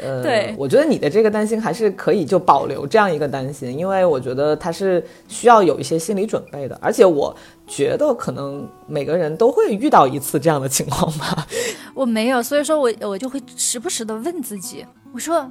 [0.00, 7.36] 呃， 对，我觉得你的这个担心还是可以就保留这样一个担心，因为我觉得他是需要有一些心理准备的，而且我
[7.68, 11.46] 觉得可能每个人都会遇到一次这样的情况吧。
[11.94, 15.50] 我没有，所以说我我就会时不时的问自己，我说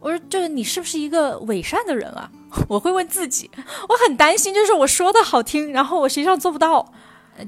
[0.00, 2.30] 我说就是你是不是一个伪善的人啊？
[2.68, 3.50] 我会问自己，
[3.88, 6.92] 我很担心，就是我说的好听，然后我实际上做不到，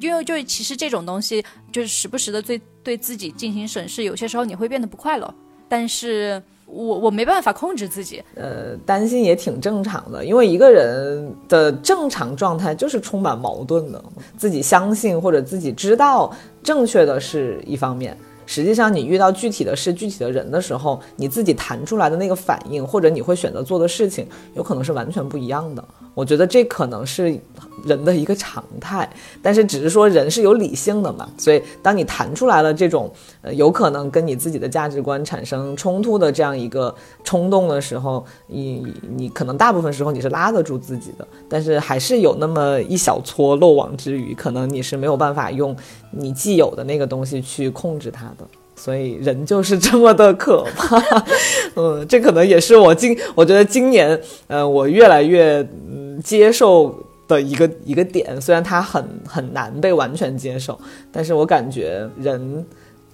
[0.00, 5.32] 因为就其实这种东西就是时不时的对对自己进行审视，有些时候你会变得不快乐。
[5.68, 14.04] 但是我我没办法控制自己，呃，担心也挺正常的，因为一个人的正常状态就是充满矛盾的，
[14.36, 16.30] 自己相信或者自己知道
[16.62, 25.84] 正确的是一方面，实际上你遇到具体的事、具体的人的时候，你自己弹出来的那个反应或者你会选择做的事情，有可能是完全不一样的。
[26.14, 27.38] 我觉得这可能是。
[27.84, 29.08] 人的一个常态，
[29.42, 33.12] 但是只是说人是有理性的嘛，所以当你谈出来了这种
[33.54, 36.94] 有可能跟你自己的价值观产生冲突的这样一个
[37.24, 38.86] 冲动的时候，你
[39.16, 45.76] 你可能大部分时候你是拉得住自己的，但是还是有那么一小撮漏网之鱼，可能你是没有办法用
[46.10, 51.00] 你既有的那个东西去控制它的，所以人就是这么的可怕，
[51.76, 56.94] 嗯，这可能也是我今我觉得今年呃我越来越嗯接受。
[57.28, 60.78] 的一个一个点，虽然它很很难被完全接受，
[61.10, 62.64] 但是我感觉人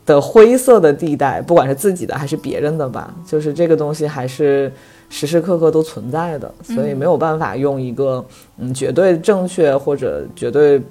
[0.04, 4.72] 的灰色的地带，不管是自己的还是别人的吧，就是这个东西还是
[5.08, 8.24] 时时刻刻都存在的，所以没有办法用一个
[8.58, 10.82] 嗯绝对正确或者绝对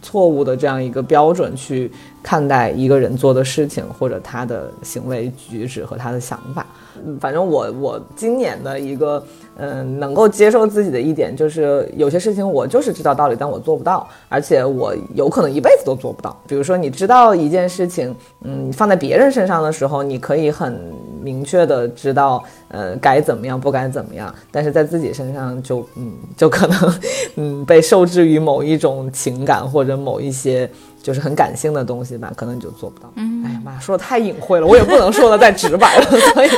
[0.00, 1.90] 错误的这样一个标准去
[2.22, 6.64] 看待一个人做的事情或者他的行为举止和他的想法。
[7.04, 9.22] 嗯，反正我我今年的一个。
[9.58, 16.34] 嗯，能够接受自己的一点就是，有些事情我就是知道道理，但我做不到，而且我有可能一辈子都做不到。
[16.48, 20.80] 比如说，你知道一件事情，嗯，放在别人身上的时候，你可以很
[21.22, 26.94] 明确的知道，呃，该怎么样，不该怎么样，但是在自己身上就，嗯，就可能，
[27.36, 30.68] 嗯，被受制于某一种情感或者某一些。
[31.02, 33.12] 就是很感性的东西吧，可能你就做不到。
[33.16, 36.50] 嗯，哎呀妈，说的太隐晦了，我也不能说的再直白了， 所以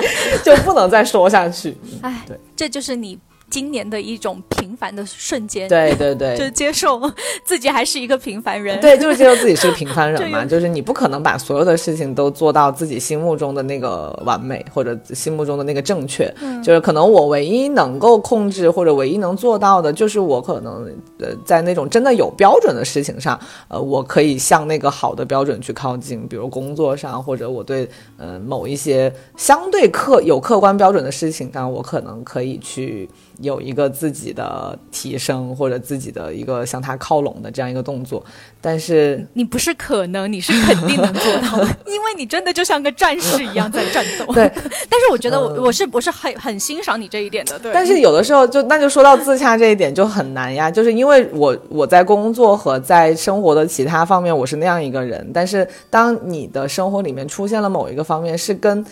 [0.44, 1.76] 就不能再说下去。
[2.02, 3.18] 哎，对，这就是你。
[3.50, 7.00] 今年的一种平凡的瞬间，对对对， 就接受
[7.44, 16.32] 自己还是一个平凡人，对，就是接受自己是个平凡人嘛， 就是你不可能把所有的事情都做到自己心目中的那个完美或者心目中的那个正确，
[16.64, 23.38] 就是可能我唯一能够控制或者唯一能做到的，就是我可能呃在那种真的有标准的事情上，
[23.68, 33.08] 呃，我可以向那个好的标准去靠近，比如工作上或者我对呃某一些相对客有客观标准的事情上，我可能可以去。
[33.44, 38.24] 有一个自己的提升或者自己的一个向他靠拢的这样一个动作，
[38.60, 44.32] 但是你不是可能，你是肯定能做到， 因为你真的就像个战士一样在战斗。
[44.34, 44.50] 对，
[44.88, 47.58] 但是我觉得我我是不是很很欣赏你这一点的。
[47.58, 58.84] 对，但是有的时候就那就说到自洽这一点就很难呀，就是因为我我在工作和在生活的其他方面我是那样一个人，但是当你的生活里面出现了某一个方面是跟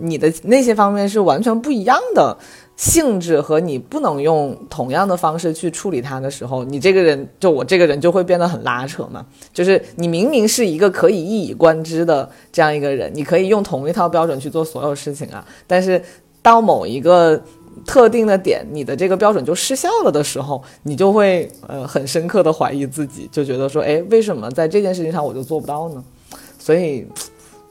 [0.00, 2.36] 你的那些方面是完全不一样的。
[2.78, 9.26] 性质和你不能用同样的方式去处理它的时候，你这个人就我这个人就会变得很拉扯嘛。
[9.52, 15.44] 就是你明明是一个可以一以贯之的这样一个人，你可以用同一套标准去做所有事情啊。
[15.66, 16.00] 但是
[16.40, 17.42] 到某一个
[17.84, 26.04] 特定的点，你的这个标准就失效了的时候，你就会呃很深刻的怀疑自己，就觉得说，哎，为什么在这件事情上我就做不到呢？
[26.60, 27.04] 所以。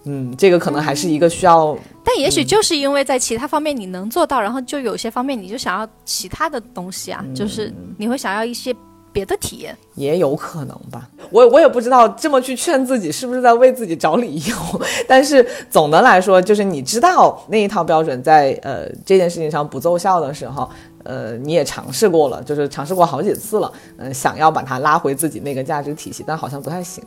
[0.07, 8.75] 嗯，这个可能还是一个需要，但也许就是因为在其他方面你能做到，然后就有些方面你就想要其他的东西啊，就是你会想要一些
[9.11, 11.09] 别的体验，也有可能吧。
[11.29, 14.55] 我我也不知道这么去劝自己是不是在为自己找理由，
[15.07, 20.69] 但是总的来说，就是你知道那一套标准在呃这件事情上不奏效的时候。
[21.07, 27.01] 呃，你也尝试过了，就是尝试过好几次了，嗯，想要把它拉回自己那个价值体系，但好像不太行，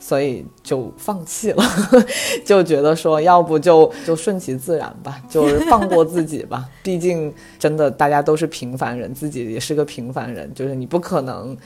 [0.00, 1.64] 所以就放弃了，
[2.44, 11.56] 就觉得说，要不就就顺其自然吧，就是放过自己吧， 毕竟真的大家都是平凡人，自己也是个平凡人，就是你不可能。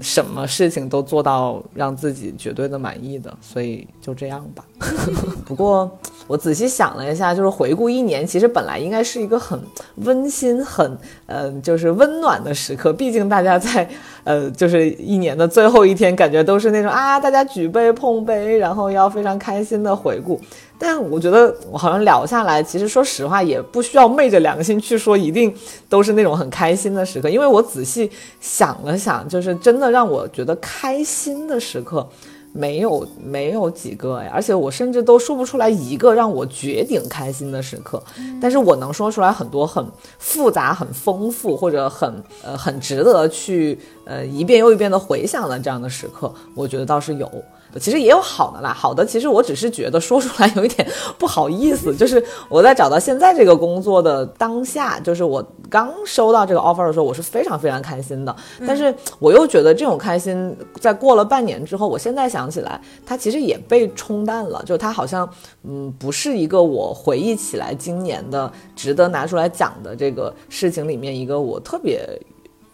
[0.00, 4.64] 什么事情都做到让自己绝对的满意的，所以就这样吧。
[5.46, 5.90] 不过
[6.26, 9.60] 我仔细想了一下，就是回顾一年，其实本来应该是一个很
[9.96, 12.92] 温馨、很嗯，就是温暖的时刻。
[12.92, 13.88] 毕竟大家在
[14.24, 20.40] 呃，就是一年的最后一天，感觉都是那种啊，大家举杯碰杯，然后要非常开心的回顾。
[20.78, 25.54] 但我觉得我好像聊下来，其实说实话也不需要昧着良心去说一定
[25.88, 28.10] 都是那种很开心的时刻，因为我仔细
[28.40, 32.06] 想了想，就是真的让我觉得开心的时刻
[32.52, 38.02] 没有没有几个哎，而且我甚至都说不出来一个让我绝顶开心的时刻，
[38.40, 39.84] 但是我能说出来很多很
[40.18, 42.12] 复杂、很丰富或者很
[42.44, 47.30] 呃很值得去呃一遍又一遍的回想的这样的时刻，我觉得倒是有。
[47.78, 50.86] 其实也有好的啦，好的，其实我只是觉得说出来有一点
[51.18, 51.94] 不好意思。
[51.94, 58.34] 就是我在找到现在这个工作的当下，就是我刚收到这个 offer 的时候，我是非常非常开心的。
[58.66, 64.62] 但是我又觉得这种开心，在过了半年之后，我现在想起来，它其实也被冲淡了。
[64.64, 65.28] 就它好像，
[65.64, 72.08] 嗯，不是一个我回忆起来今年的值得拿出来讲的这个事情里面一个我特别。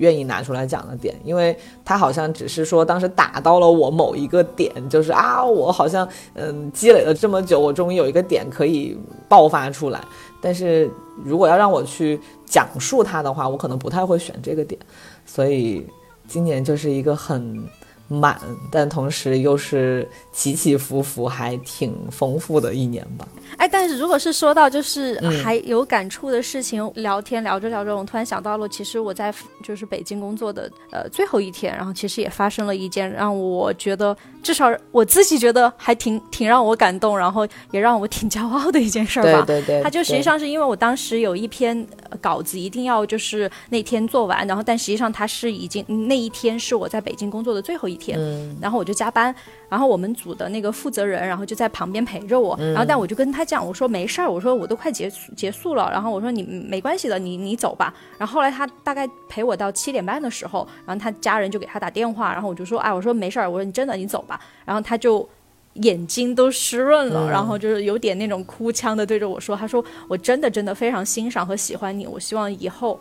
[0.01, 8.98] 愿意拿出来讲的点，因为他好像只是说当时打到了我某一个点，就是啊，我好像嗯积累了这么久，我终于有一个点可以
[9.28, 10.03] 爆发出来。
[10.40, 10.90] 但是
[11.22, 14.80] 如果要让我去讲述它的话，我可能不太会选这个点。
[15.26, 15.86] 所以
[16.26, 17.62] 今年就是一个很
[18.11, 18.40] 满，
[18.72, 23.26] 但同时又是起起伏伏还挺丰富的一年吧。
[23.56, 29.32] 哎，但是如果是说到就是还有感触的事情，聊天聊着聊着，我突然想到了，其实我在
[29.62, 39.44] 就是北京工作的呃最后一天，然后其实也发生了一件让我觉得至少我自己觉得还挺 挺让我感动，然后也让我挺骄傲的一件事儿吧。
[39.46, 39.82] 对对对。
[39.82, 41.86] 它就实际上是因为我当时有一篇
[42.20, 48.18] 稿子一定要就是那天做完，然后但实际上它是已经那一天是我在北京工作的最后一天，
[48.61, 49.32] 然后我就加班，
[49.68, 57.94] 然后我们组的那个负责人，然后就在旁边陪着我，然后但我就跟他讲，我说没事儿，我说我都快结束结束了，然后我说你没关系的，你你走吧。
[58.18, 64.40] 然后后来他大概陪我到七点半的时候，然后他家人就给他打电话，然后我就说，哎，我说没事儿，我说你真的你走吧。
[64.64, 65.28] 然后他就
[65.74, 72.98] 眼睛都湿润了，然后就是有点那种哭腔的对着我说，他说我真的真的非常欣赏和喜欢你，我希望以后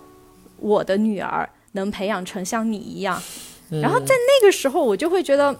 [0.59, 1.49] 我的女儿。
[1.73, 3.21] 能培养成像你一样，
[3.69, 5.55] 然后在那个时候，我就会觉得，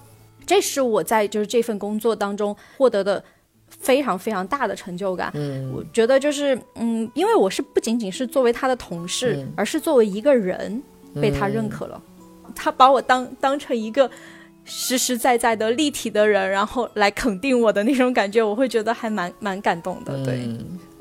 [0.46, 3.24] 这是我在就是这份工作当中获得的
[3.68, 5.32] 非常非常大的成就感。
[5.36, 10.82] 嗯，我觉得就是嗯，因为我是不仅仅是作为他的同事，而是作为一个人
[11.22, 12.02] 被他认可了，
[12.56, 14.10] 他把我当当成一个
[14.70, 20.14] 实实在在的立体的人，然后来肯定我的那种感觉，我会觉得还蛮蛮感动的。
[20.24, 20.48] 对。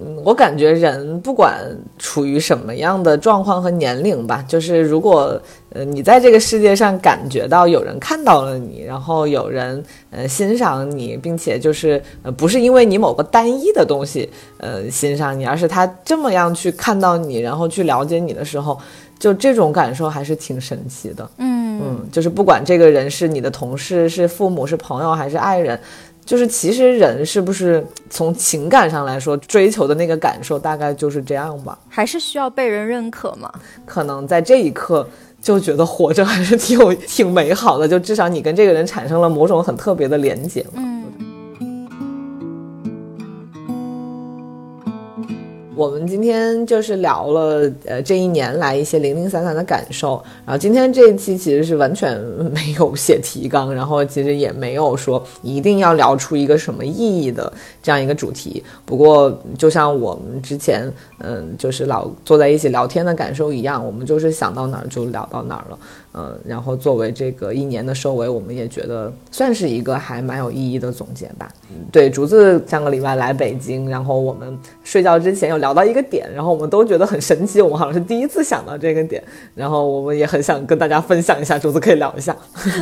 [0.00, 1.58] 嗯，我感觉人不管
[1.98, 5.40] 处于什么样的状况和年龄吧，就是如果
[5.70, 18.78] 呃你在这个世界上感觉到有人看到了你，然后有人呃欣赏你，并且就是呃不是因为你某个单一的东西呃欣赏你，而是他这么样去看到你，然后去了解你的时候，
[19.18, 21.30] 就这种感受还是挺神奇的。
[21.38, 25.78] 嗯嗯，就是不管这个人是你的同事、是父母、是朋友还是爱人。
[26.24, 31.78] 就是其实人是不是从情感上来说追求的那个感受大概就是这样吧？
[31.88, 33.50] 还是需要被人认可吗？
[33.86, 35.08] 可能在这一刻
[35.40, 40.62] 就觉得活着还是挺有挺美好的，就至少你跟这个人产生了某种很特别的连接。
[40.74, 41.04] 嗯。
[45.78, 50.20] 我们今天就是聊了，呃，这一年来一些零零散散的感受。
[50.44, 52.20] 然后今天这一期其实是完全
[52.52, 58.60] 没有写提纲，然后其实也没有说一定要聊出一个什么意义的这样一个主题。
[58.84, 65.78] 不过就像我们之前，嗯，就是老坐在一起聊天的感受一样，我们就是想到哪儿就聊到哪儿了。
[66.14, 71.48] 嗯，然后作为这个一年的收尾，我们也觉得算是一个还蛮有意义的总结吧。
[71.92, 79.22] 对，竹子上个礼拜来北京，然后我们睡觉之前有聊到一个点，然后我们都觉得很神奇，我们好像是第一次想到这个点，
[79.54, 82.34] 然后我们也很想跟大家分享一下，竹子可以聊一下。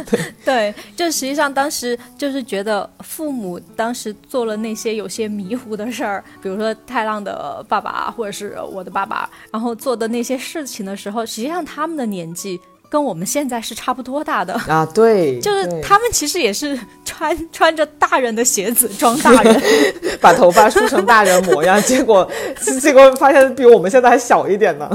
[0.08, 12.60] 对 对，就实际上当时就是觉得父母当时做了那些有些迷糊的事儿，比如说太浪的爸爸或者是我的爸爸，然后做的那些事情的时候，实际上他们的年纪。
[12.88, 19.62] 跟我们现在是差不多大的啊，对， 就是他们其实也是穿 穿着大人的鞋子装大人，
[20.22, 22.30] 把头发梳成大人模样，结果
[22.80, 24.88] 结果发现比我们现在还小一点呢，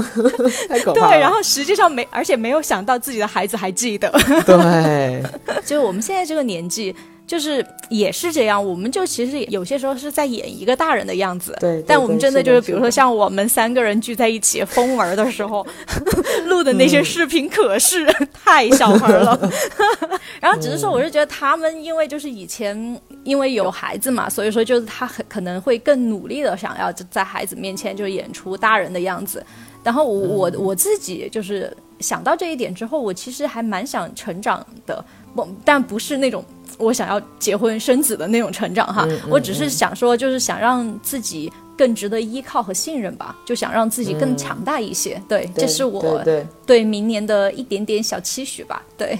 [0.70, 1.10] 太可怕。
[1.10, 4.10] 对，然后实际上没，而且没有想到自己的孩子还记得。
[4.46, 5.22] 对，
[5.66, 6.96] 就是我们现在这个年纪。
[7.26, 11.82] 就是也是这样，我们就其实有些时候是在演一个大人的样子，对。
[11.86, 15.66] 但我们真的就是，比如说像我们三个人聚在一起疯玩的时候，
[16.46, 18.04] 录的那些视频可是
[18.44, 19.50] 太小孩了。
[20.40, 29.44] 然后只是说，我是觉得他们因为就是以前因为有孩子嘛，所以说就是他很可能会更努力的想要在孩子面前就演出大人的样子。
[29.82, 35.02] 然后我我自己就是想到这一点之后，我其实还蛮想成长的，
[35.34, 36.44] 不，但不是那种。
[36.78, 41.52] 我想要结婚生子的那种成长哈，我只是想说，就是想让自己。
[41.82, 45.20] 更值得依靠和信任吧，就想让自己更强大一些。
[45.28, 46.22] 对，这是我
[46.64, 48.80] 对明年的一点点小期许吧。
[48.96, 49.18] 对，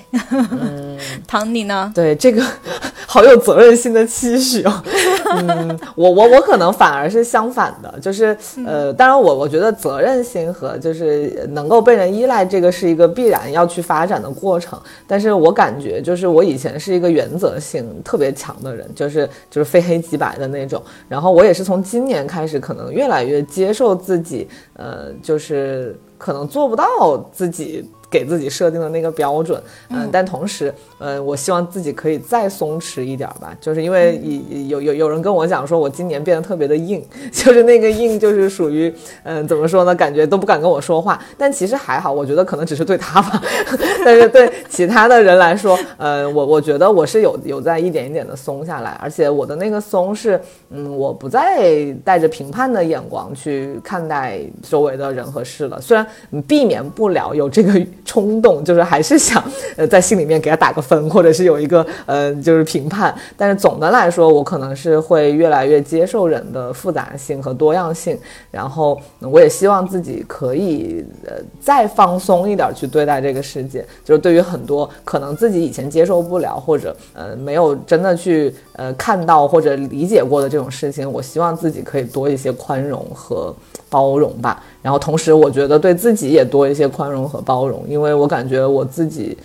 [1.26, 1.90] 唐你呢？
[1.92, 2.40] 对，这个
[3.04, 4.82] 好有责任心的期许哦。
[5.34, 14.80] 嗯，我我我可能反而是相反的，就是呃，当然我我觉得责任心和就是能够被人依赖，这个是一个必然要去发展的过程。
[15.08, 20.80] 但是我感觉就是我以前是一个原则性特别强的人，就是就是非黑即白的那种。
[21.08, 22.51] 然后我也是从今年开始。
[22.52, 26.84] 是可能越来越接受自己，呃，就是可能做不到
[27.32, 27.90] 自己。
[28.12, 29.58] 给自己设定的那个标准，
[29.88, 34.20] 嗯，但同时，嗯，我希望自己可以再松弛一点吧，就是因为
[34.68, 37.02] 有有有人跟我讲说，我今年变得特别的硬，
[37.32, 38.92] 就是那个硬，就是属于，
[39.22, 41.18] 嗯，怎么说呢，感觉都不敢跟我说话。
[41.38, 43.42] 但其实还好，我觉得可能只是对他吧，
[44.04, 50.38] 但是对其他的人来说，呃，我我觉得我是有有在一点一点的松下来，而且我的那个松是，
[50.68, 56.06] 嗯，我不再带着评判的眼光去看待周围的人和事了，虽然
[56.46, 57.72] 避免不了有这个。
[58.04, 59.42] 冲动就是还是想，
[59.76, 63.14] 呃，在心里面给他打个分，或者是有一个，呃，就是评判。
[63.36, 68.18] 但是总的来说，我可能是会越来越接受人的复杂性和多样性。
[68.50, 73.84] 然后，我也希望自己可以，呃，再放松一点去对待这个世界。
[74.04, 83.54] 就是对于很多可能自己以前接受不了，或者，呃，没有真的去，呃，看到或者理解过的这种事情，我希望自己可以多一些宽容和
[83.92, 84.64] 包容吧。
[84.80, 89.36] 然后同时，我觉得对自己也多一些宽容和包容，因为我感觉我自己，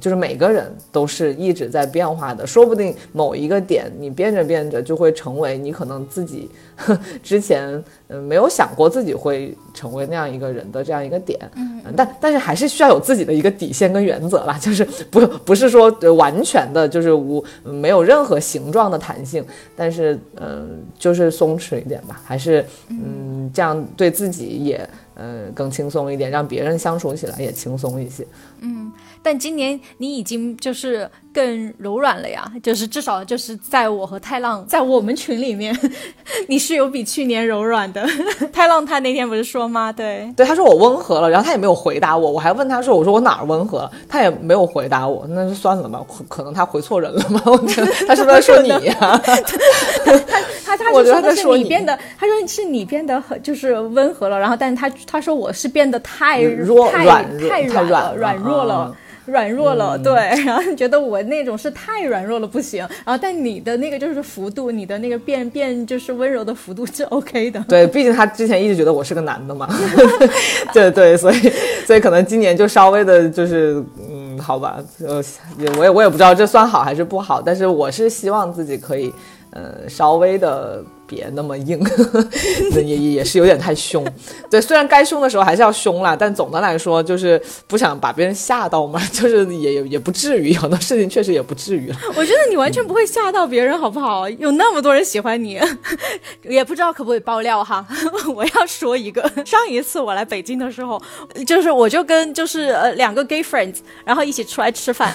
[0.00, 6.50] 就是每个人都是一直在变化的，说不定某一个点你变着变着就会成为你可能自己
[7.22, 11.38] 之前嗯没有想过自己会成为那样一个人的这样一个点。
[11.56, 19.44] 嗯，但但是还是需要有自己的一个底线跟原则啦， 就是不不是说完全的就是无没有任何形状的弹性，
[19.74, 28.26] 但是嗯就是松弛一点吧，还是嗯这样对自己也嗯更轻松一点，让别人相处起来也轻松一些。
[28.60, 28.92] 嗯。
[29.22, 35.76] 但今年你已经就是更柔软了呀， 就是至少就是在我和太浪在我们群里面，
[36.46, 38.06] 你是有比去年柔软的。
[38.52, 39.90] 太浪他那天不是说吗？
[39.90, 47.42] 对对，他说我温和了，然后他也没有回答我，我还问他说，我说我哪儿温和了，他也没有回答我，那就算了吧，可能他回错人了吧？
[47.46, 49.20] 我觉得他是不是在说你呀？
[49.24, 49.36] 他
[50.76, 57.04] 他他说的是你变得，他说是你变得很就是温和了，然后但是他他说我是变得太弱太
[57.48, 58.96] 太软了软弱了。
[59.26, 60.14] 软弱了，对，
[60.46, 62.78] 然后觉得我那种是太软弱了，不行。
[63.04, 67.60] 然后，但你的那个就是幅度，你的那个变变就是温柔的幅度是 OK 的。
[67.68, 69.68] 对， 毕竟他之前一直觉得我是个男的嘛。
[70.72, 71.52] 对对，所以
[71.84, 75.20] 所以可能今年就稍微的就是，嗯，好吧，呃，
[75.76, 79.12] 我也我也不知道这算好还是不好，但是我是希望自己可以，
[79.56, 80.84] 呃，稍微的。
[81.08, 81.80] 别那么硬，
[82.74, 84.04] 也也是有点太凶。
[84.50, 91.92] 对，虽然该凶的时候还是要凶啦，但总的来说就是不想把别人吓到嘛， 就是也也不至于，有的事情确实也不至于。
[92.16, 94.28] 我觉得你完全不会吓到别人，好不好？
[94.30, 95.60] 有那么多人喜欢你，
[96.42, 97.86] 也不知道可不可以爆料哈。
[98.34, 101.00] 我要说一个，上一次我来北京的时候，
[101.46, 105.14] 就是我就跟就是呃两个 gay friends，然后一起出来吃饭，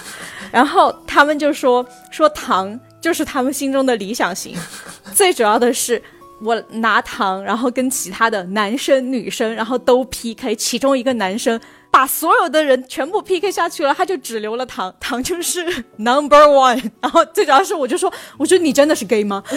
[0.53, 2.79] 然后他们就说说糖。
[3.01, 4.55] 就是他们心中的理想型，
[5.13, 6.01] 最主要的是
[6.39, 11.59] 我拿糖，然后跟其他的男生女生，然后都 PK，其中一个男生。
[12.01, 15.63] 把所有的人全部 PK 下去了，他就只留了唐，唐就是
[15.97, 16.81] number one。
[16.99, 19.43] 然后最主要是，我就说，我说你真的是 gay 吗？
[19.45, 19.55] 不，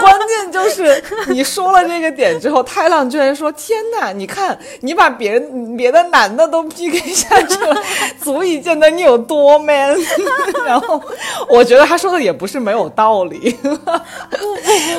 [0.00, 7.82] 关键就是你说了这个点之后，太浪居然说：“天哪，你看你把别人别的男的都 PK 下去了，
[8.20, 9.96] 足以见得你有多 man。
[10.66, 11.02] ”然后
[11.48, 13.50] 我觉得他说的也不是没有道理。
[13.62, 13.78] 不不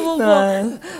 [0.01, 0.23] 不不不，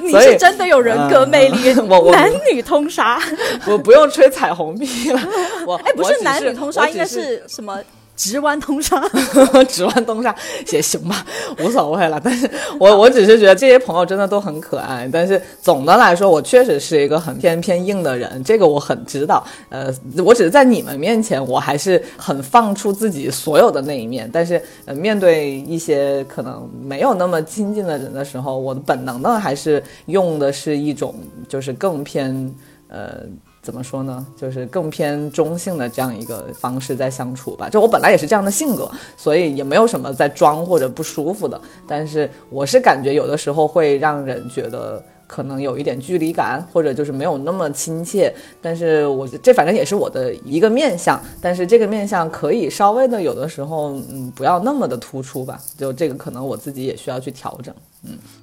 [0.04, 1.74] 你是真的有人格魅力，
[2.12, 3.20] 男女通杀。
[3.66, 4.30] 我不用吹。
[4.36, 5.20] 彩虹屁了，
[5.66, 7.80] 我哎，不是男女通杀，应该是什么
[8.16, 9.02] 直弯通杀？
[9.68, 10.34] 直弯通杀
[10.72, 11.26] 也行吧，
[11.60, 12.20] 无所谓了。
[12.24, 15.10] 但是我我只是觉得这些朋友真的都很可爱。
[15.12, 19.46] 但是总的来说，我确实是一个很偏偏硬的人，这个我很知道。
[19.70, 19.94] 呃，
[20.26, 24.30] 我只是在你们面前，我还是很放出自己所有的那一面。
[24.32, 31.16] 但是呃，面对一些可能没有那么亲近的人的时候，我的本能呢还是用的是一种
[31.50, 32.54] 就是更偏
[32.88, 33.24] 呃。
[33.66, 34.24] 怎么说呢？
[34.38, 37.68] 就是更偏中性的这样一个方式在相处吧。
[37.68, 38.88] 就我本来也是这样的性格，
[39.18, 41.60] 所以也没有什么在装或者不舒服的。
[41.88, 48.32] 但是我是感觉有的时候会让人觉得可能有一点距离感，或者就是没有那么亲切。
[48.62, 55.60] 但是我这反正也是我的一个面相，但是这个面相可以稍微的有的时候嗯不要那么的突出吧。
[55.76, 57.74] 就这个可能我自己也需要去调整。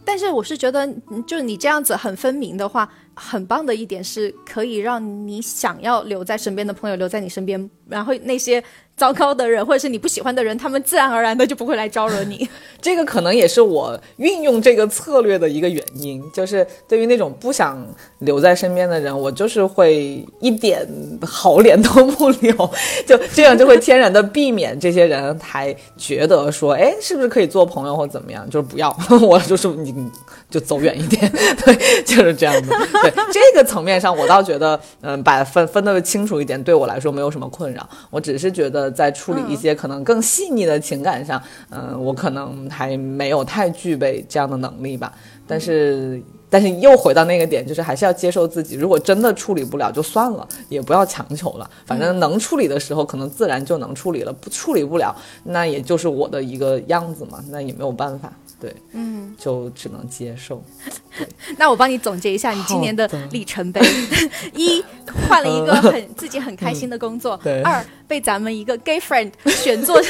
[0.04, 0.88] 但是我是觉得，
[1.26, 2.88] 就你这样子很分明的话。
[3.14, 8.64] 很棒的一点是，可以让你想要留在身边的朋友留在你身边，然后那些
[9.02, 12.48] 糟糕的人或者是你不喜欢的人，他们自然而然的就不会来招惹你。
[12.80, 17.84] 这个可能也是我运用这个策略的一个原因，就是对于那种不想
[18.20, 20.86] 留在身边的人，我就是会一点
[21.20, 22.54] 好脸都不留，
[23.04, 28.48] 就这样就会天然的避免这些人还觉得说，哎，是不是可以做朋友或怎么样？
[28.48, 29.92] 就是不要， 我就是你
[30.52, 31.32] 就走远一点，
[31.64, 32.68] 对，就是这样的。
[33.02, 37.88] 对这个层面上，我倒觉得，嗯，把分分得清楚一点，对我来说没有什么困扰。
[38.10, 45.10] 我只是觉得，在处理一些可能更细腻的情感上，嗯，我可能还没有太具备这样的能力吧。
[45.46, 48.76] 但是，但是又回到那个点，就是还是要接受自己。
[48.76, 51.68] 如果真的处理不了，就算了，也不要强求了。
[51.86, 58.30] 反正能处理的时候，可能自然就能处理了；不处理不了，那也就是我的一个样子嘛，那也没有办法。
[58.62, 60.62] 对，嗯，就只能接受。
[61.58, 63.80] 那我帮你总结一下你今年的里程碑：
[64.54, 64.80] 一，
[65.28, 70.00] 换了一个很自己很开心的工作；二，被咱们一个 gay friend 选做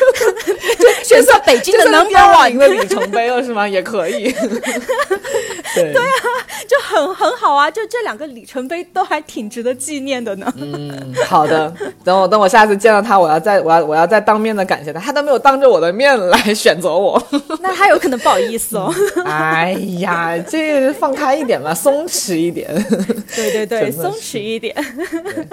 [1.04, 3.66] 选择北京的 number one 的里程碑了， 是吗？
[3.68, 4.32] 也可以。
[5.74, 6.12] 对对啊，
[6.68, 10.52] 就很很好啊，就这两个里程碑都还挺值得纪念的呢。
[10.56, 11.72] 嗯，好的，
[12.04, 17.22] 等我等我下次见到他，我要再我要我要再当面的感谢他，他都没有当着我的面来选择我，
[17.60, 18.92] 那他有可能不好意思哦。
[19.24, 22.68] 哎呀，这放开一点吧，松弛一点。
[23.34, 24.74] 对对对，松弛一点。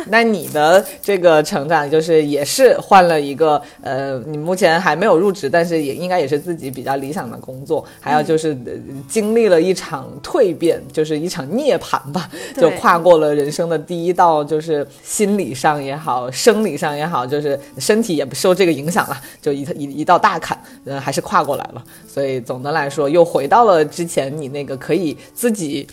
[0.08, 8.72] 那你的这个成长就是也是换了一个呃，你目前还没有入职，但是也应该也是自己比较理想的工作，还有就是、呃
[9.08, 21.84] 经历了一场蜕变，就是一场涅槃吧，就跨过了人生的第一道，就是心理上也好，生理上也好，就是身体也不受这个影响了，就一一一道大坎，嗯，还是跨过来了。
[22.08, 25.88] 所以总的来说，又回到了之前你那个可以自己。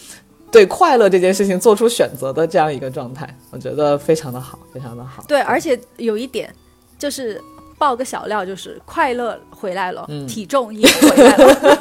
[0.48, 5.22] 对快乐这件事情做出选择的这样一个状态，我觉得非常的好，非常的好。
[5.26, 6.48] 对，而且有一点
[6.96, 7.38] 就是
[7.78, 11.76] 爆个小料，就是快乐回来了，嗯体重也回来了。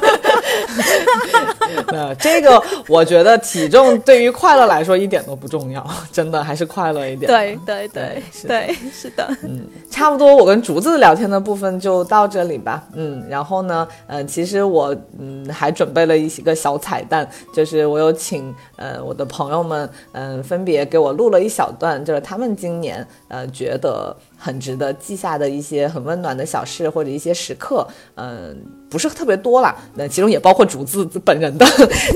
[1.88, 7.26] 呃，这个我觉得体重对于快乐来说一点都不重要， 真的还是快乐一点。
[7.30, 9.28] 对对对是的对，是的。
[9.42, 12.84] 嗯差不多，我跟竹子聊天的部分就到这里吧。
[12.94, 27.86] 嗯，然后呢，嗯、其实我嗯还准备了一个小彩蛋，就是我有请呃我的朋友们嗯、分别给我录了一小段，就是他们今年呃觉得很值得记下的一些很温暖的小事或者一些时刻，
[28.16, 28.54] 嗯、
[28.90, 31.66] 不是特别多啦，那其中也包括竹子本人的，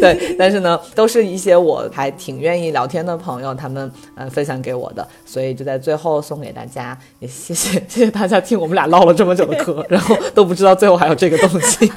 [0.01, 11.91] 对，但是呢，都是一些我还挺愿意聊天的朋友，他们呃分享给我的，所以就在最后送给大家，也谢谢 谢谢大家听我们俩唠了这么久的嗑，然后都不知道最后还有这个东西。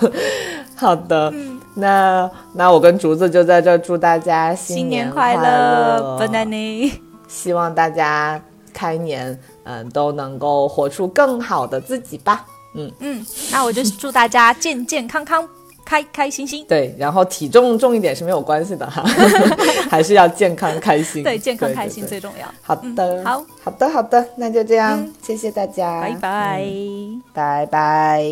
[0.76, 1.32] 好的，
[1.74, 6.92] 那那我跟竹子就在这祝大家新年快乐 b a n a n a
[7.28, 8.40] 希望大家
[8.72, 12.44] 开年嗯、都能够活出更好的自己吧。
[12.76, 15.48] 嗯嗯，那我就祝大家健健康康、
[15.86, 16.66] 开开心心。
[16.68, 19.02] 对，然后体重重一点是没有关系的哈，
[19.88, 21.22] 还是要健康开心。
[21.22, 22.46] 对，健康开心最重要。
[22.60, 26.62] 好的，好，好的，好的，那就这样，嗯谢谢大家，拜拜。
[26.66, 28.24] 嗯拜拜。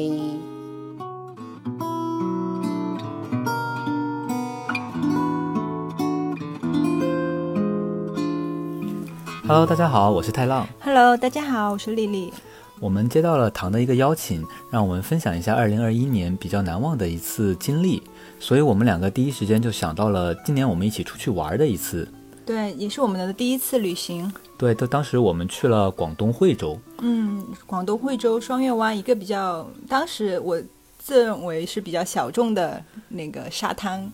[9.46, 10.66] Hello，大家好，我是太浪。
[10.80, 12.32] Hello，大家好，我是丽丽。
[12.84, 18.02] 我们接到了唐的一个邀请，让我们分享一下2021年比较难忘的一次经历，
[18.38, 22.06] 所以我们两个第一时间就想到了今年我们一起出去玩的一次。
[22.44, 24.30] 对，也是我们的第一次旅行。
[24.58, 30.60] 对，就当时我们去了广东惠州，嗯，广东惠州双月湾一个比较，当时我
[30.98, 34.12] 自认为是比较小众的那个沙滩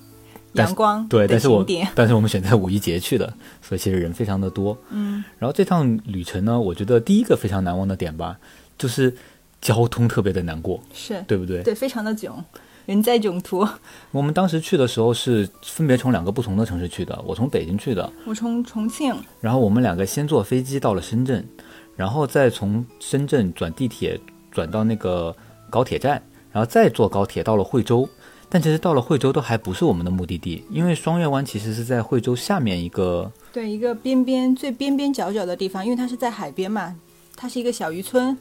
[0.52, 1.66] 阳光对，但是我。
[1.96, 4.78] 但是我们选在五一节去的，所以其实人非常的多。
[4.90, 8.38] 嗯，然后这趟旅程呢，我觉得第一个非常难忘的点吧，
[8.80, 9.14] 就是
[9.60, 11.62] 交通特别的难过，是对不对？
[11.62, 12.42] 对，非常的囧，
[12.86, 13.68] 人在囧途。
[14.10, 21.46] 我们当时去的时候是分别从两个不同的城市去的，我从北京去的，我从重庆，然后我们两个先坐飞机到了深圳，
[21.94, 24.18] 然后再从深圳转地铁
[24.50, 25.36] 转到那个
[25.68, 28.08] 高铁站，然后再坐高铁到了惠州。
[28.52, 36.96] 但其实到了惠州都还不是我们的目的地，因为双月湾其实是在惠州下面一个，对，一个边边最边边角角的地方，因为它是在海边嘛，
[37.36, 38.36] 它是一个小渔村。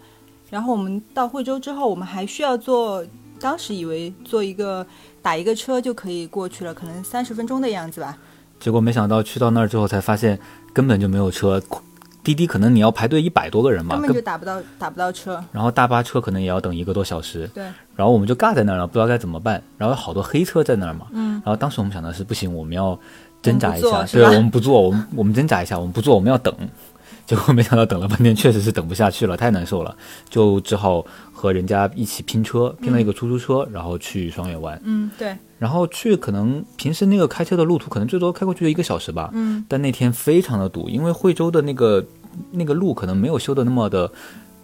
[0.50, 3.06] 然后我们到惠州之后，我们还需要坐，
[3.40, 4.86] 当时以为坐一个
[5.22, 8.18] 打一个车就可以过去了，可能三十分钟的样子吧。
[8.60, 10.38] 结果没想到去到那儿之后才发现
[10.74, 11.62] 根本就没有车，
[12.22, 15.42] 滴滴可能你要排队一百多个人嘛，根本就打不到打不到车。
[15.52, 17.64] 然后大巴车可能也要等一个多小时，对，
[17.96, 19.64] 然后我们就尬在那儿了，不知道该怎么办。
[19.78, 23.00] 然后好多黑车在那儿嘛，嗯，然后当时我们想的是不行，我们要
[23.42, 26.54] 挣扎一下，对我们不做，我们我们挣扎一下，我们不做，我们要等。
[27.30, 29.96] 结果没想到等了半天，确实是等不下去了，太难受了，
[30.32, 34.82] 就只好和人家一起拼车，拼了一个出租车，然后去双月湾。
[34.84, 42.04] 嗯，对，然后去可能平时那个开车的路途可能最多开过去就一个小时吧，嗯，但那天非常的堵，因为惠州的那个
[42.50, 44.12] 那个路可能没有修的那么的，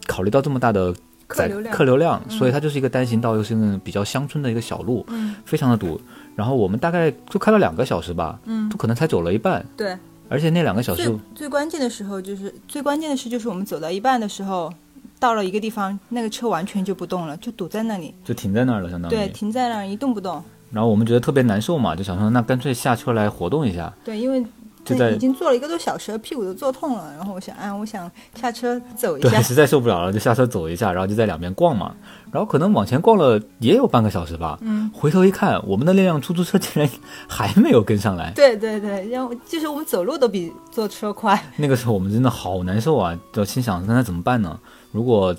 [0.07, 0.91] 考虑到这么大的
[1.29, 6.01] 载客流量客流量，所以它就是一个单行道，又是那种比较乡村的一个小路，嗯，非常的堵。
[6.35, 9.95] 然后我们大概就开了两个小时吧，嗯就可能才走了一半，对。
[10.27, 14.73] 而且那两个小时最最关键的时候就是最关键的是就是我们走到一半的时候，
[15.19, 19.13] 到了一个地方，那个车完全就不动了，就堵在那里，就停在那儿了，相当于。
[19.13, 20.43] 对，停在那儿一动不动。
[20.71, 24.43] 然后我们觉得特别难受嘛，就想说那干脆下车来活动一下，对，因为
[24.83, 27.13] 就在已经坐了一个多小时了，屁股都坐痛了。
[27.17, 29.41] 然后我想，啊，我想下车走一下对，。
[29.41, 31.95] 实在受不了了，就下车走一下，然后就在两边逛嘛。
[32.35, 36.91] 然后可能往前逛了也有半个小时吧，嗯，回头一看，我们的那辆出租车竟然
[37.29, 38.29] 还没有跟上来。
[38.35, 41.41] 对对对，然后就是我们走路都比坐车快。
[41.55, 44.59] 那个时候我们真的好难受啊，就心想那怎么办呢？
[44.91, 45.33] 如果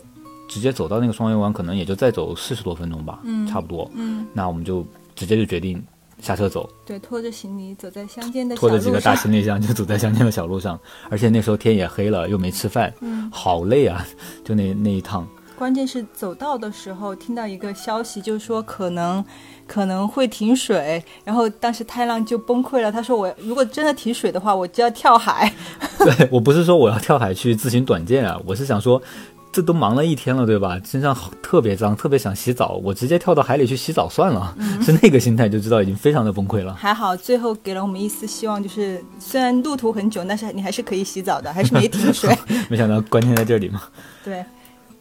[0.49, 3.90] 直接走到那个双月湾，可能也就再走四十多分钟吧，嗯差不多。
[3.94, 4.82] 嗯，那我们就
[5.14, 5.84] 直接就决定
[6.22, 10.80] 下车走，对，拖着行李走在乡间的小拖着几个大行李箱就走在乡间的小路上，
[11.11, 14.03] 而且那时候天也黑了，又没吃饭，嗯，好累啊！
[14.42, 19.24] 就那那一趟，关键是走到的时候听到一个消息，就是说可能
[19.66, 25.52] 可能会停水，然后当时太浪就崩溃了，他说我如果真的停水的话，我就要跳海。
[25.98, 29.02] 对我不是说我要跳海去自行短见啊，我是想说。
[29.52, 30.78] 这都忙了一天了，对吧？
[30.84, 34.54] 身上好特别脏，特别想洗澡，我直接跳到海里去洗澡算了。
[34.82, 36.74] 是那个心态就知道已经非常的崩溃了。
[36.74, 42.36] 还好最后给了我们一丝希望，就是虽然路途很久，但是你还是可以洗澡的，还是没停水。
[42.68, 43.80] 没想到关键在这里嘛。
[44.22, 44.44] 对，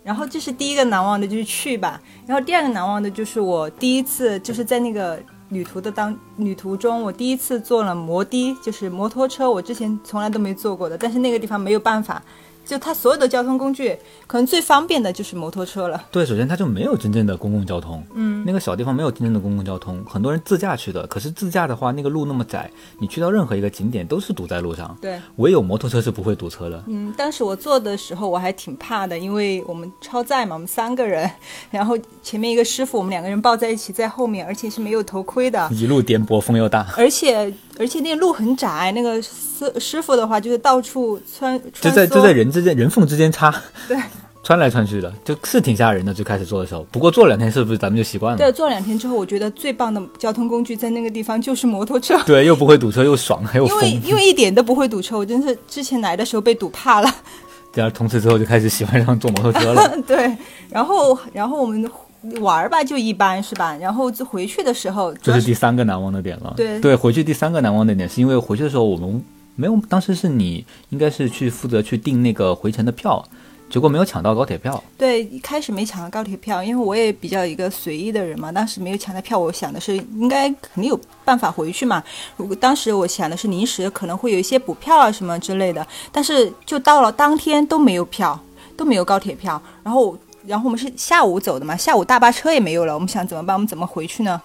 [0.05, 1.99] 然后这是第一个难忘的，就是去吧。
[2.27, 12.21] 然后第二个难忘的就是我第一次就是在那个旅途的当旅途中，我第一次坐了摩的，就是摩托车，我之前从来都没坐过的，但是那个地方没有办法。
[12.65, 13.97] 就它所有的交通工具，
[14.27, 16.03] 可能最方便的就是摩托车了。
[16.11, 21.05] 对，首先它就没有真正的公共交通，嗯，那个小地方没有真正的公共交通，很多人自驾去的。
[21.07, 24.97] 可是自驾的话，那个路那么窄，你去到任何一个景点都是堵在路上。
[24.99, 26.83] 对，唯有摩托车是不会堵车的。
[26.87, 31.29] 嗯，当时我坐的时候我还挺怕的，因为我们超载嘛，我们三个人，
[31.69, 43.53] 然后前面一个师傅，我们两个人抱在一起在后面，而且是没有头盔的，一路颠簸，风又大，而且而且那个路很窄，那个师师傅的话就是到处穿，就在就在人之间人缝之间插，
[43.87, 43.97] 对，
[44.41, 46.13] 穿来穿去的，就是挺吓人的。
[46.13, 48.37] 最开始做的时候，不过做两天是不是咱们就习惯了？
[48.37, 52.17] 对，做两天之后，我觉得最棒的交通工具在那个地方就是摩托车。
[52.25, 53.67] 对，又不会堵车，又爽，还有。
[53.67, 57.15] 因为因为一点都不会堵车，我真是之前来的时候被堵怕了。
[57.73, 59.97] 对啊，从此之后就开始喜欢上坐摩托车了。
[60.07, 60.33] 对，
[60.69, 61.91] 然后然后我们
[62.39, 63.75] 玩吧就一般是吧？
[63.75, 66.53] 然后就回去的时候，这是第三个难忘的点了。
[66.55, 69.21] 对对，回去第三个难忘的点是因为回去的时候我们
[69.55, 73.23] 没有，当时是你应该是去负责去订那个回程的票。
[73.67, 74.81] 结果没有抢到高铁票。
[74.95, 78.51] 对，一开始没抢到高铁票，因为我也比较一个随意的人嘛。
[78.51, 82.01] 当时没有抢到票，我想的是应该肯定有办法回去嘛。
[82.37, 88.39] 如果当时我想的是临时可能会有一些补票啊什么之类的，但是就到了当天都没有票，
[88.77, 89.59] 都没有高铁票。
[89.83, 92.93] 然后，然后我们是下午走的嘛，下午大巴车也没有了。
[92.93, 93.55] 我们想怎么办？
[93.55, 94.39] 我们怎么回去呢？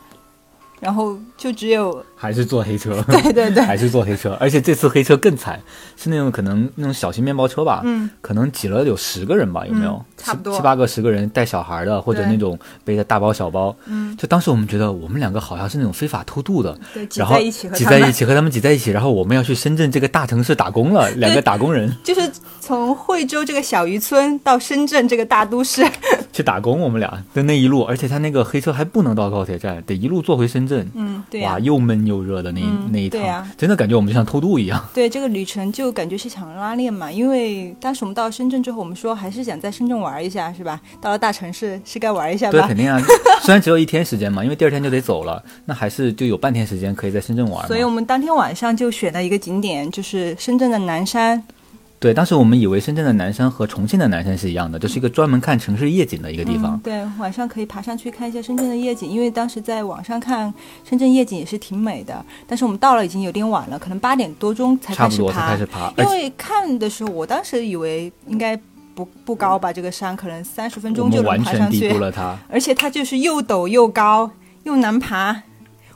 [0.80, 5.60] 然后就只有还是坐黑车， 对对对，还是坐黑车，而且这次黑车更惨，
[5.96, 10.02] 是那种可能那种小型面包车吧，嗯，可能挤了有十个人吧，有没有？
[10.16, 10.56] 差不多。
[10.56, 21.94] 七八个十个人带小孩的，或者那种背着大包小包，嗯，就当时我们觉得我们两个好像是那种非法偷渡的，对，挤然后在一起和挤在一起和他们挤在一起，然后我们要去深圳这个大城市打工了， 两个打工人。
[22.04, 25.86] 就是从惠州这个小渔村到深圳这个大都市，
[26.32, 34.82] 去打工，我们俩的那一路，而且他那个黑车还不能到高铁站，得一路坐回深圳，嗯，对呀、哇，又闷又热的那一、嗯那一趟，真的感觉我们就像偷渡一样。
[34.94, 40.80] 对这个旅程就感觉是场拉练嘛，因为当时我们到深圳之后，我们说还是想在深圳玩一下，是吧？
[41.00, 42.76] 到了大城市是该玩一下吧对，肯。
[42.76, 43.00] 定啊。
[43.42, 47.66] 虽然只有一天时间嘛，因为第二天就得走了，那还是就有半天时间可以在深圳玩。
[47.66, 51.42] 所以我们当天晚上就选了一个景点，就是深圳的南山。
[52.00, 56.74] 对，当时我们以为深圳的南山和重庆的南山是一样的，就是一个专门看城市夜景的一个地方。
[56.76, 62.24] 嗯对，晚上可以爬上去看一下深圳的夜景，因为当时在网上看深圳夜景也是挺美的。
[62.46, 65.46] 但是我们到了已经有点晚了，可能八点多钟才差不多开始爬。
[65.46, 68.58] 才开始爬，因为看的时候，我当时以为应该
[68.94, 71.98] 不不高吧，这个山可能三十分钟就能爬上去低估。
[71.98, 72.34] 了它。
[72.48, 74.30] 而且它就是又陡又高
[74.62, 75.42] 又难爬，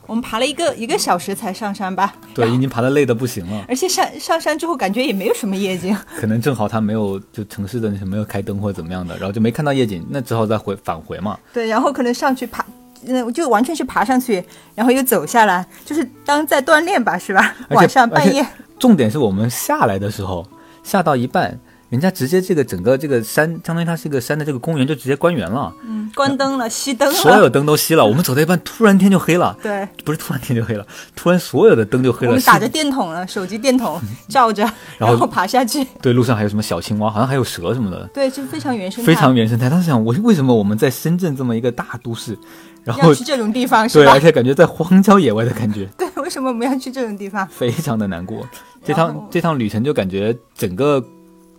[0.06, 2.14] 我们爬了一个一个小时才上山吧。
[2.34, 11.38] 对，已经爬的累的不行了，而且上上山之后感觉也没有什么夜景， 可能正好他没有就城市的那些没有开灯或者怎么样的，然后就没看到夜景，那只好再回返回嘛。
[11.52, 12.64] 对，然后可能上去爬，
[13.06, 14.44] 嗯，就完全是爬上去，
[14.74, 17.54] 然后又走下来，就是当在锻炼吧，是吧？
[17.70, 18.44] 晚上半夜，
[18.78, 20.46] 重点是我们下来的时候，
[20.82, 21.58] 下到一半，
[21.94, 28.02] 人家直接这个整个这个山，相当于它是一个山的这个公园就直接关园了，嗯，关灯了，熄灯了，所有灯都熄了。
[28.04, 29.86] 我们走到一半，突然天就黑了，对。
[30.04, 30.84] 不是突然天就黑了，
[31.14, 32.32] 突然所有的灯就黑了。
[32.32, 34.68] 我们打着电筒了，手机电筒照着，
[34.98, 35.86] 然后爬下去。
[36.02, 39.70] 对，路上还有什么小青蛙，好像还有蛇什么的，对，就非常原生态，非常原生态。
[39.70, 42.36] 当时想，我为什么我们在深圳这么一个大都市，
[42.82, 44.20] 然后要去这种地方是对，吧而？
[44.20, 47.46] 且感觉在荒郊野外的感觉，对，为什么我们要去这种地方？
[47.46, 48.44] 非常的难过。
[48.84, 51.02] 这趟这趟旅程就感觉整个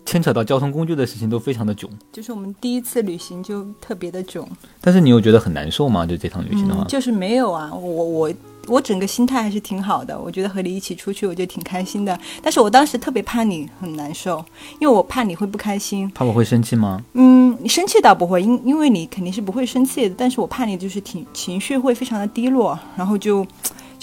[0.06, 1.90] 牵扯到交通工具的事情都非常的囧。
[2.12, 4.48] 就是我们第一次旅行就特别的囧。
[4.80, 6.06] 但是你有觉得很难受吗？
[6.06, 8.34] 就这趟旅行的话，嗯，就是没有啊，我我
[8.68, 12.18] 我整个心态还是挺好的，我觉得和你一起出去，我就挺开心的。
[12.42, 14.44] 但是我当时特别怕你很难受，
[14.80, 16.10] 因为我怕你会不开心。
[16.16, 17.04] 怕我会生气吗？
[17.14, 23.46] 嗯，你生气倒不会，因因为你肯定是不会生气的，但是我怕你就是挺情绪会非常的低落，然后就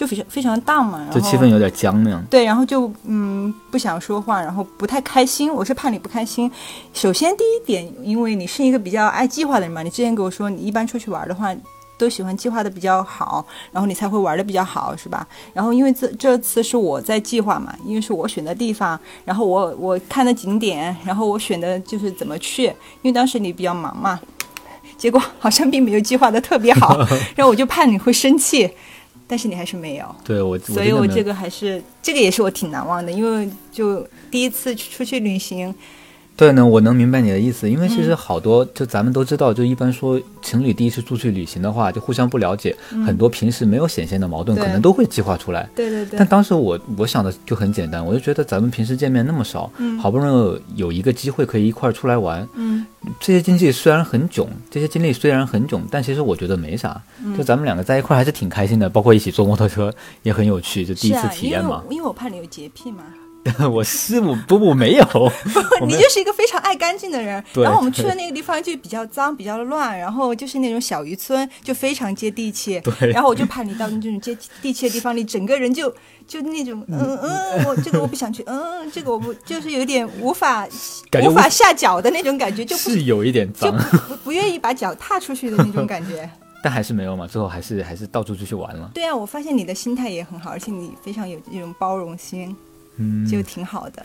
[0.02, 2.20] 就非常非常荡嘛，然后就气氛有点僵那样。
[2.28, 5.52] 对，然后就嗯不想说话，然后不太开心。
[5.52, 6.50] 我是怕你不开心。
[6.92, 11.54] 首先第一点，因为你是一个比较爱计划的人嘛，你之前跟我说你一般出去玩的话，
[11.96, 15.24] 都喜欢计划的比较好，然后你才会玩的比较好，是吧？
[15.52, 22.74] 然后因为这这次是我在计划嘛，因为是我选的地方，然后我我看的景点，然后我选的就是怎么去，因
[23.04, 24.18] 为当时你比较忙嘛，
[24.98, 26.96] 结果好像并没有计划的特别好，
[27.36, 28.68] 然后我就怕你会生气，
[29.32, 35.74] 但是你还是没有，对我，所以我这个还是这个也是我挺难忘的，因为就第一次出去旅行。
[36.34, 42.74] 对呢，我能明白你的意思，因为其实好多就咱们都知道，就一般说情侣第一次出去旅行的话，就互相不了解，
[43.06, 45.68] 很多平时没有显现的矛盾，可能都会激化出来。
[45.76, 46.18] 对对对。
[46.18, 49.70] 但当时我我想的就很简单，我就觉得咱们平时见面那么少，
[50.00, 52.84] 好不容易有一个机会可以一块儿出来玩，嗯，
[53.20, 57.00] 这些经历虽然很囧，这些经历虽然很囧，但其实我觉得没啥，
[57.36, 61.84] 就咱们两个在一块儿还是挺开心的，包括一起坐摩托车也很有趣，就第一次体验嘛。
[61.90, 63.04] 因为我怕你有洁癖嘛。
[63.70, 65.32] 我是我不 我没有，
[65.84, 67.42] 你就是一个非常爱干净的人。
[67.54, 72.80] 然后我们去的那个地方就比较脏，比较乱，然后就是那种小渔村，就非常接地气。
[72.80, 73.10] 对。
[73.10, 75.92] 然后我就怕你到那种接地气的地方，你整个人就
[76.26, 80.66] 就那种嗯嗯，我这个我不想去，嗯，这个我不就是有点无法
[81.26, 86.30] 无法下脚的那种感觉，就是有一点脏，就不不愿意把脚踏出去的那种感觉。
[86.62, 88.88] 但还是没有嘛，最后还是还是到处出去玩了。
[88.94, 92.56] 对啊，我发现你的心态也很好，而且你非常有这种包容心。
[93.02, 94.02] 嗯，就挺好的。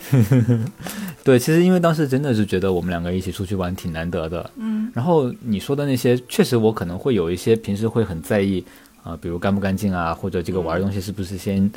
[1.23, 4.49] 对，其实因为当时真的是觉得我们两个一起出去玩挺难得的。
[4.57, 8.63] 嗯，然后你说的那些，确实我可能会有一些平时会很在意
[9.03, 11.69] 啊，比如干不干净啊，或者这个玩的东西是不是先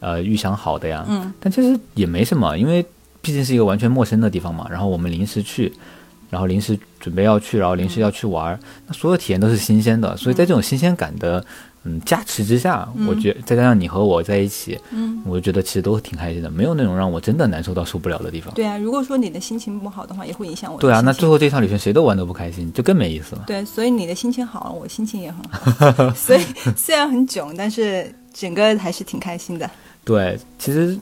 [0.00, 1.04] 呃预想好的呀。
[1.08, 2.84] 嗯，但其实也没什么，因为
[3.22, 4.66] 毕竟是一个完全陌生的地方嘛。
[4.70, 5.72] 然后我们临时去，
[6.28, 10.16] 然后临时准备要去，然后临时要去玩，那所有体验都是新鲜的。
[10.16, 11.44] 所以在这种新鲜感的。
[11.86, 18.52] 嗯，加持之下，我觉再加上你和我在一起，嗯，我就觉得其实都挺开心的，没有那种让我真的难受到受不了的地方。
[18.54, 20.80] 对啊，如果说你的心情不好的话，也会影响我。
[20.80, 23.44] 对啊，那最后这趟旅行谁都玩都不开心，就更没意思了。
[23.46, 26.10] 对，所以你的心情好了，我心情也很好。
[26.16, 26.40] 所以
[26.76, 29.70] 虽然很囧，但是整个还是挺开心的。
[30.04, 30.98] 对，其实，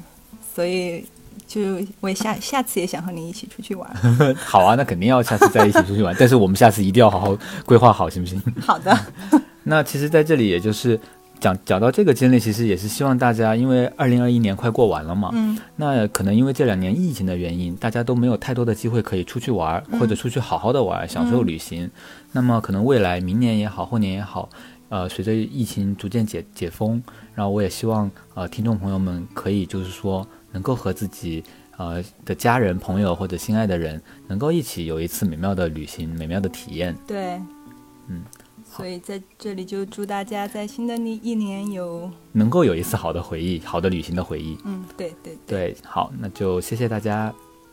[0.54, 1.04] 所以
[1.46, 1.60] 就
[2.00, 3.88] 我也下下次也想和你一起出去玩。
[4.36, 8.42] 好啊，那肯定要下次再一起出去玩，但是我们下次一定要好好规划好，行不行？
[8.60, 8.98] 好的。
[9.64, 10.98] 那其实，在这里，也就是
[11.40, 21.90] 讲讲到这个经历，其实也是希望大家，因为二零二一年快过完了嘛，嗯，那可能因为这两年疫情的原因，大家都没有太多的机会可以出去玩，或者出去好好的玩，享受旅行。
[22.32, 24.48] 那么，可能未来明年也好，后年也好，
[24.90, 27.02] 呃，随着疫情逐渐解解封，
[27.34, 31.42] 然后我也希望，呃，听众朋友们可以就是说，能够和自己
[31.76, 36.94] 呃的家人、朋友或者心爱的人，能够一起有一次美妙的旅行、美妙的体验。
[37.06, 37.40] 对，
[38.08, 38.22] 嗯。
[38.76, 44.58] 所以在这里就祝大家在新的一一年有能够有一次好的回忆，好的旅行的回忆。
[44.64, 47.32] 嗯，对对对，好，那就谢谢大家，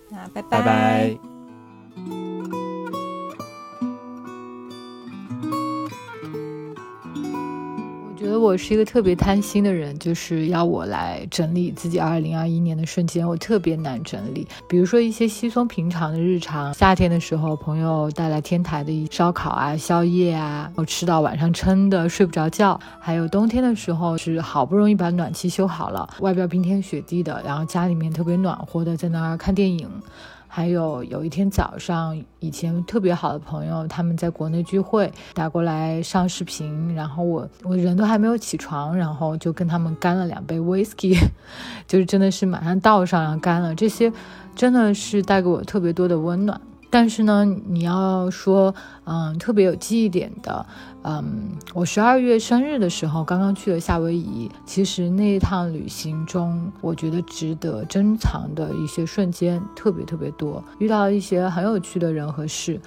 [0.10, 1.18] 那拜拜拜拜。
[8.22, 14.48] 觉得我是一个特别贪心的人，就是要我来整理自己二零二一年的瞬间，我特别难整理。
[14.70, 29.90] 比如说一些稀松平常的日常，夏天的时候朋友带来天台的烧烤啊、宵夜啊，我吃到晚上撑的睡不着觉；还有冬天的时候是好不容易把暖气修好了，外边冰天雪地的，然后家里面特别暖和的，在那儿看电影。
[30.54, 41.18] 还有有一天早上，以前特别好的朋友他们在国内聚会，打过来上视频，然后我我人都还没有起床，然后就跟他们干了两杯 whisky，
[41.88, 44.12] 就是真的是马上倒上然后干了，这些
[44.54, 46.60] 真的是带给我特别多的温暖。
[46.92, 48.76] 但是呢，你要说，
[49.06, 50.66] 嗯，特别有记忆点的，
[51.04, 54.52] 嗯，我十二月生日的时候刚刚去了夏威夷。
[54.66, 62.78] 其实那一趟旅行中，我觉得值得珍藏的一些瞬间特别特别多，遇到一些很有趣的人和事。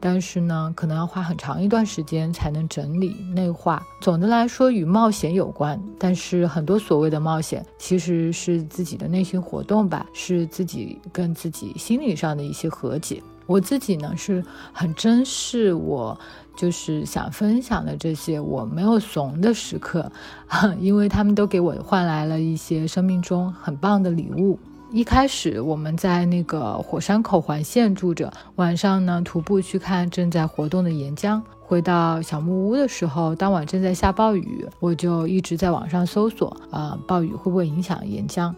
[0.00, 3.84] 但是呢，可能要花很长一段时间才能整理内化。
[4.00, 13.20] 总的来说，与冒险有关，但是很多所谓的冒险，其实是自己的内心活动吧，是自己跟自己心理上的一些和解。
[13.48, 14.44] 我自己呢是
[14.74, 16.20] 很珍视我
[16.54, 20.12] 就是想分享的这些我没有怂的时刻，
[20.78, 24.58] 因为他们都给我换来了一些生命中很棒的礼物。
[24.90, 31.40] 一开始我们在那个火山口环线住着，晚上呢徒步去看正在活动的岩浆。
[31.60, 38.54] 回到小木屋的时候，当晚正在下暴雨，我就一直在网上搜索啊，暴雨会不会影响岩浆？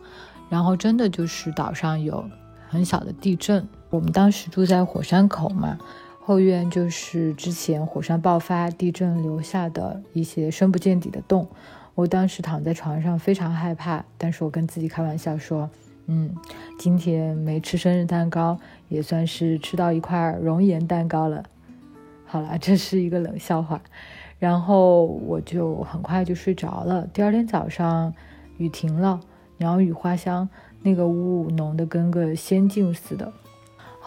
[0.49, 2.25] 然后真的就是岛上有
[2.69, 3.69] 很小的地震。
[3.91, 5.77] 我们当时住在火山口嘛，
[6.21, 11.49] 后院就是之前火山爆发地震留下的一些深不见底的洞。
[11.97, 15.69] 我当时躺在床上非常害怕，但是我跟自己开玩笑说，
[16.07, 16.33] 嗯，
[16.79, 21.43] 今天没吃生日蛋糕，也算是吃到一块熔岩蛋糕了。
[22.25, 23.83] 好了，这是一个冷笑话。
[24.39, 27.07] 然后我就很快就睡着了。
[27.13, 28.15] 第二天早上，
[28.57, 29.21] 雨停了，
[29.59, 30.49] 鸟语花香，
[30.83, 33.31] 那个雾浓得跟个仙境似的。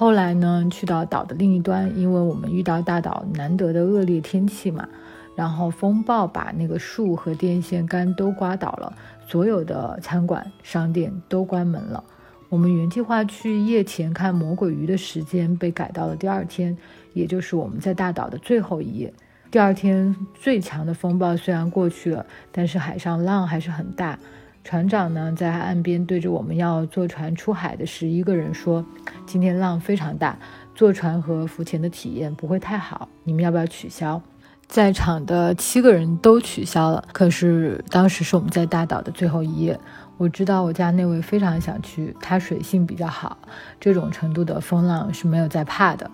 [0.03, 4.85] 后来呢，去到岛的另一端，因为我们遇到大岛难得的恶劣天气嘛，
[5.33, 8.93] 然后风暴把那个树和电线杆都刮倒了，
[9.25, 12.03] 所有的餐馆、商店都关门了。
[12.49, 16.77] 我们原计划去夜前看魔鬼鱼的时间被改到了第二天，
[17.13, 19.13] 也就是我们在大岛的最后一夜。
[19.49, 24.19] 第二天最强的风暴虽然过去了，但是海上浪还是很大。
[24.63, 28.85] 船长呢，在岸边对着我们要坐船出海的十一个人说
[29.27, 30.39] ：“今天浪非常大，
[30.73, 34.21] 坐船和浮潜的体验不会太好，你们要不要取消？”
[34.65, 37.03] 在场的七个人都取消了。
[37.11, 39.77] 可是当时是我们在大岛的最后一夜，
[40.17, 43.37] 我知道我家那位非常想去，他水性比较好，
[43.81, 46.09] 这种程度的风浪是没有在怕的。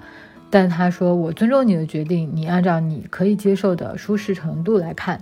[0.49, 5.21] 但他说：“我尊重你的决定，你按照你可以接受的舒适程度来看。”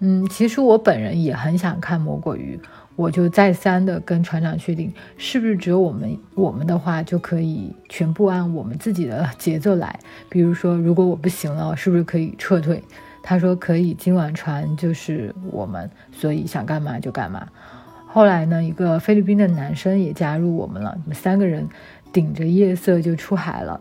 [0.00, 2.60] 嗯，其实我本人也很想看魔鬼鱼，
[2.96, 9.98] 我就再三的跟船长确定，是不是只有我们我们的话就可以全部按我们自己的节奏来？
[10.28, 12.82] 比如说，如果我不行了，是不是可以撤退？
[13.22, 17.46] 他说可以，今晚船就是我们，所以想干嘛就干嘛。
[18.06, 21.66] 后来呢，一个菲律宾的男生也加入我们了，我们三个人
[22.12, 23.80] 顶着夜色就出海了。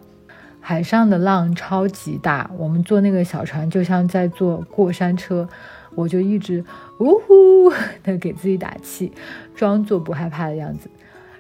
[0.61, 5.49] 海上的浪超级大，我们坐那个小船就像在坐过山车。
[5.95, 6.64] 我就一直
[6.99, 7.72] 呜呼
[8.03, 9.11] 的给自己打气，
[9.56, 10.90] 装作不害怕的样子。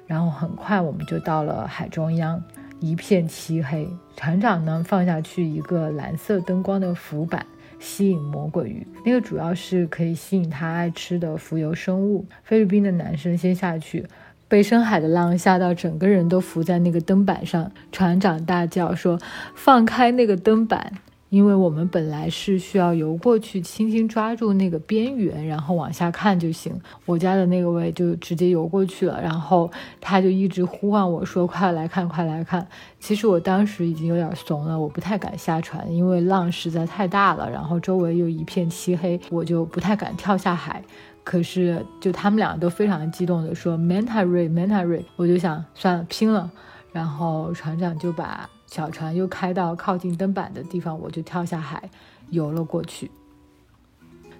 [0.05, 2.43] 然后很快我们就到了海中央，
[2.79, 3.87] 一片漆黑。
[4.15, 7.45] 船长呢放下去一个蓝色灯光的浮板，
[7.79, 8.85] 吸引魔鬼鱼。
[9.05, 12.25] 那个主要是可以吸引他爱吃的浮游生物。
[12.43, 14.05] 菲律宾的男生先下去，
[14.47, 17.71] 被深海的浪吓到，整个人都浮在那个灯板上。
[17.91, 19.19] 船长大叫说
[19.55, 20.91] ：“放开那个灯板！”
[21.33, 26.79] 因为我们本来是需要游过去，轻轻抓住那个边缘，然后往下看就行。
[27.07, 29.67] 我家的那个位就直接游过去了，然后
[29.99, 32.67] 他就一直呼唤我说：“快来看，快来看！”
[33.01, 40.83] 其实我当时已经有点怂了，我不太敢下船，因为浪实在太大了，然后周围又一片漆黑，我就不太敢跳下海。
[41.23, 46.51] 可是就他们俩都非常激动的说：“Manta Ray，Manta Ray！” 我就想算了，拼了。
[46.91, 48.47] 然后船长就把。
[48.73, 51.87] 小船又开到靠近灯板的地方，我就跳下海，
[52.31, 53.11] 游了过去。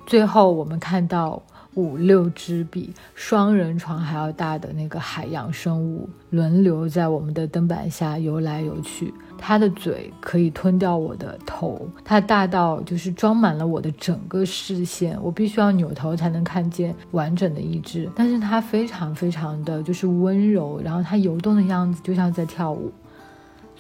[0.08, 1.40] 最后，我们看到
[1.76, 9.14] 五六只比双人床还要大的那个海洋生物，轮流在我们的灯板下游来游去。
[9.38, 18.10] 它的嘴可以吞掉我的头，它大到就是装满了我的整个视线，我必须要扭头才能看见完整的一只。
[18.16, 22.92] 但是它非常非常的就是温柔，然后它游动的样子就像在跳舞。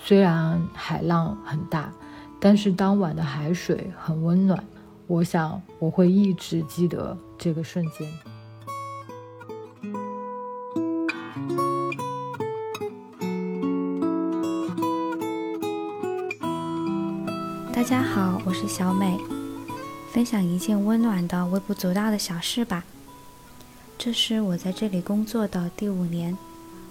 [0.05, 1.89] 虽然海浪很大，
[2.37, 4.61] 但是当晚的海水很温暖。
[5.07, 8.05] 我想我会一直记得这个瞬间。
[17.73, 19.17] 大家好，我是小美，
[20.11, 22.83] 分享一件温暖的、微不足道的小事吧。
[23.97, 26.37] 这是我在这里工作的第五年，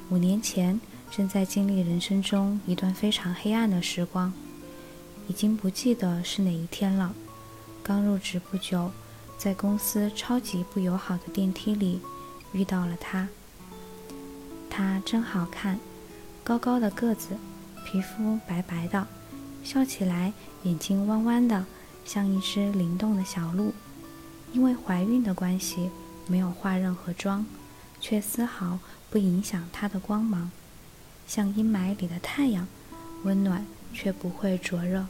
[0.09, 0.80] 五年前。
[1.14, 4.32] 正在经历人生中一段非常黑暗的时光，
[5.28, 7.14] 已经不记得是哪一天了。
[7.82, 8.90] 刚入职不久，
[9.36, 12.01] 在公司超级不友好的电梯里
[12.52, 13.28] 遇到了他。
[14.70, 15.78] 他真好看，
[16.43, 17.36] 高高的个子，
[17.84, 19.06] 皮肤白白的，
[19.62, 20.32] 笑起来
[20.62, 21.66] 眼睛弯弯的，
[22.06, 23.74] 像一只灵动的小鹿。
[24.55, 25.90] 因为怀孕的关系，
[26.26, 27.44] 没有化任何妆，
[28.01, 28.78] 却丝毫
[29.10, 30.51] 不影响她的光芒。
[31.27, 32.66] 像阴霾里的太阳，
[33.24, 35.07] 温暖却不会灼热。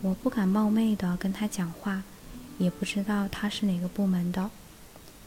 [0.00, 2.02] 我不敢冒昧的跟他讲话，
[2.58, 4.50] 也不知道他是哪个部门的。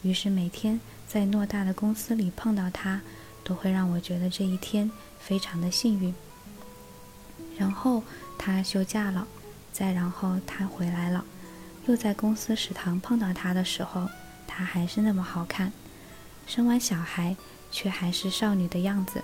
[0.02, 0.78] 于是每天
[1.08, 3.00] 在偌大的公司里碰到他，
[3.42, 6.14] 都会让我觉得这一天非常的幸运。
[7.58, 8.02] 然后
[8.38, 9.26] 他休假了，
[9.72, 11.24] 再然后他回来了，
[11.86, 14.08] 又在公司食堂碰到他的时候，
[14.46, 15.72] 他还是那么好看，
[16.46, 17.34] 生完小孩
[17.72, 19.22] 却还是少女的样子。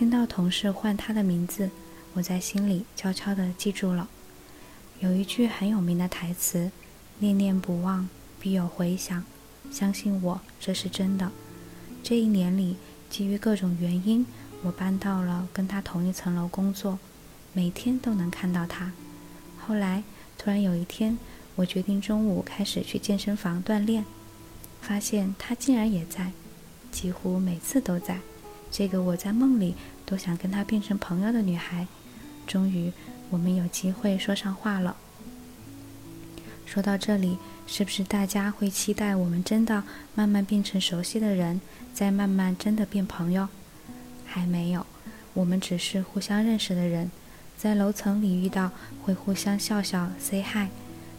[0.00, 1.68] 听到同事唤他的名字，
[2.14, 4.08] 我在心里悄悄地记住了。
[5.00, 6.70] 有一句很有名的台词
[7.20, 8.08] ：“念念不忘，
[8.40, 9.22] 必有回响。”
[9.70, 11.30] 相信我，这是真的。
[12.02, 12.76] 这一年里，
[13.10, 14.24] 基于各种原因，
[14.62, 16.98] 我搬到了跟他同一层楼工作，
[17.52, 18.92] 每天都能看到他。
[19.58, 20.02] 后来，
[20.38, 21.18] 突然有一天，
[21.56, 24.06] 我决定中午开始去健身房锻炼，
[24.80, 26.32] 发现他竟然也在，
[26.90, 28.20] 几乎每次都在。
[28.70, 29.74] 这个我在梦里
[30.06, 31.86] 都想跟她变成朋友的女孩，
[32.46, 32.92] 终于
[33.30, 34.96] 我们有机会说上话了。
[36.64, 37.36] 说到这里，
[37.66, 39.82] 是不是大家会期待我们真的
[40.14, 41.60] 慢慢变成熟悉的人，
[41.92, 43.48] 再慢慢真的变朋友？
[44.24, 44.86] 还没有，
[45.34, 47.10] 我们只是互相认识的人，
[47.58, 48.70] 在楼层里遇到
[49.02, 50.70] 会互相笑笑 say hi，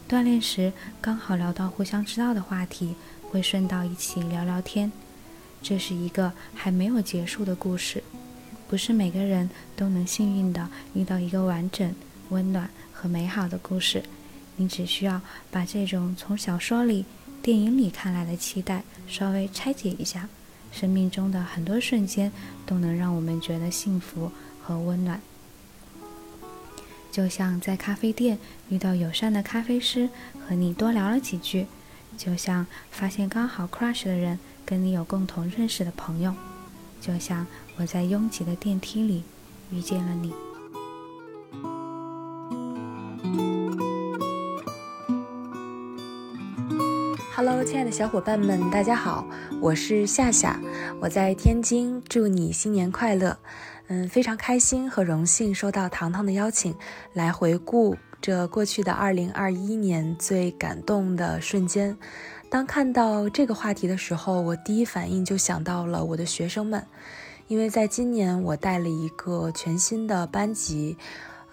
[0.10, 0.72] 锻炼时
[1.02, 2.96] 刚好聊到互相知道的话题，
[3.30, 4.90] 会顺道一起聊聊天。
[5.62, 8.04] 这是一个还没有结束的故事，
[8.68, 11.94] 不是每个人都能幸运的遇到一个完整、
[12.30, 14.04] 温暖和美好的故事。
[14.58, 17.06] 你只需要把这种从小说里、
[17.42, 20.28] 电影里看来的期待稍微拆解一下，
[20.72, 22.32] 生命中的很多瞬间
[22.66, 24.32] 都能让我们觉得幸福
[24.62, 25.22] 和温暖。
[27.12, 28.38] 就像在咖啡店
[28.70, 30.10] 遇到友善的咖啡师，
[30.48, 31.66] 和你多聊了几句；
[32.18, 34.40] 就像发现刚好 crush 的人，
[34.72, 36.32] 跟你有共同认识的朋友；
[37.02, 37.46] 就像
[37.76, 39.22] 我在拥挤的电梯里
[39.70, 40.34] 遇见了你。
[47.36, 49.28] Hello，亲爱的小伙伴们，大家好，
[49.60, 50.58] 我是夏夏，
[51.02, 53.38] 我在天津，祝你新年快乐。
[53.88, 56.74] 嗯，非常开心和荣幸收到糖糖的邀请，
[57.12, 61.98] 来回顾这过去的2021年最感动的瞬间。
[62.52, 66.86] 当看到这个话题的时候，我第一反应就想到了我的学生们，
[67.48, 70.98] 因为在今年我带了一个全新的班级，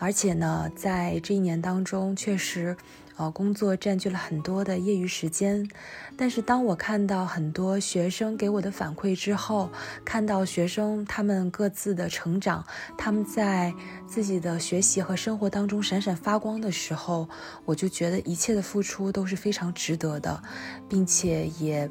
[0.01, 2.77] 而且呢，在这一年当中，确实。
[3.19, 5.69] 呃，工作占据了很多的业余时间，
[6.17, 9.69] 但是当我看到很多学生给我的反馈之后，
[10.05, 12.65] 看到学生他们各自的成长，
[12.97, 13.75] 他们在
[14.07, 17.29] 自己的学习和生活当中闪闪发光的时候，
[17.65, 20.41] 我就觉得一切的付出都是非常值得的，
[20.89, 21.91] 并且也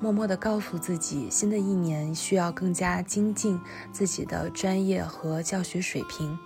[0.00, 3.60] 默默地告诉自己，新的一年需要更加精进
[3.92, 6.36] 自己的专业和教学水平。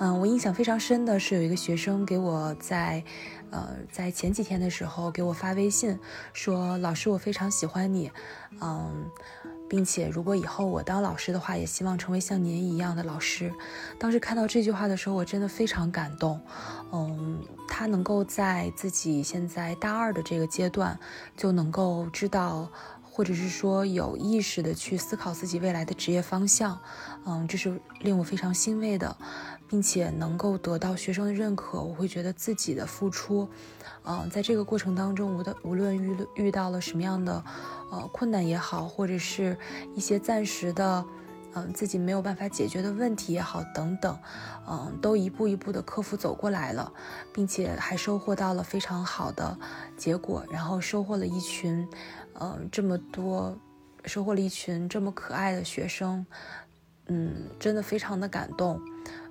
[0.00, 3.04] 嗯，我印象非常深的是有一个学生给我在。
[3.50, 5.98] 呃，在前几天的时候给我发微信
[6.32, 8.10] 说：“老师，我非常喜欢你，
[8.60, 9.10] 嗯，
[9.68, 13.52] 并且如果以后我当老师的话，也希望成为像您一样的老师。”
[13.98, 16.40] 当时看到这句话的时候，我真的非常感动。
[16.92, 20.98] 嗯，他能够在自己现在大二的这个阶段
[21.36, 22.70] 就能够知道，
[23.02, 26.78] 或者是说有意识的去思考自己未来的职业方向，
[27.26, 29.16] 嗯，这是令我非常欣慰的。
[29.68, 33.48] 并且能够得到学生的认可，我会觉得自己的付出，
[34.04, 37.44] 嗯，在这个过程当中，无的无论遇遇到了什么样的，
[37.90, 39.56] 呃，困难也好，或者是
[39.94, 41.04] 一些暂时的，
[41.54, 44.18] 嗯，自己没有办法解决的问题也好，等等，
[44.66, 46.90] 嗯，都一步一步的克服走过来了，
[47.32, 49.58] 并且还收获到了非常好的
[49.98, 51.86] 结果，然后收获了一群，
[52.40, 53.54] 嗯，这么多，
[54.06, 56.24] 收获了一群这么可爱的学生，
[57.08, 58.80] 嗯，真的非常的感动。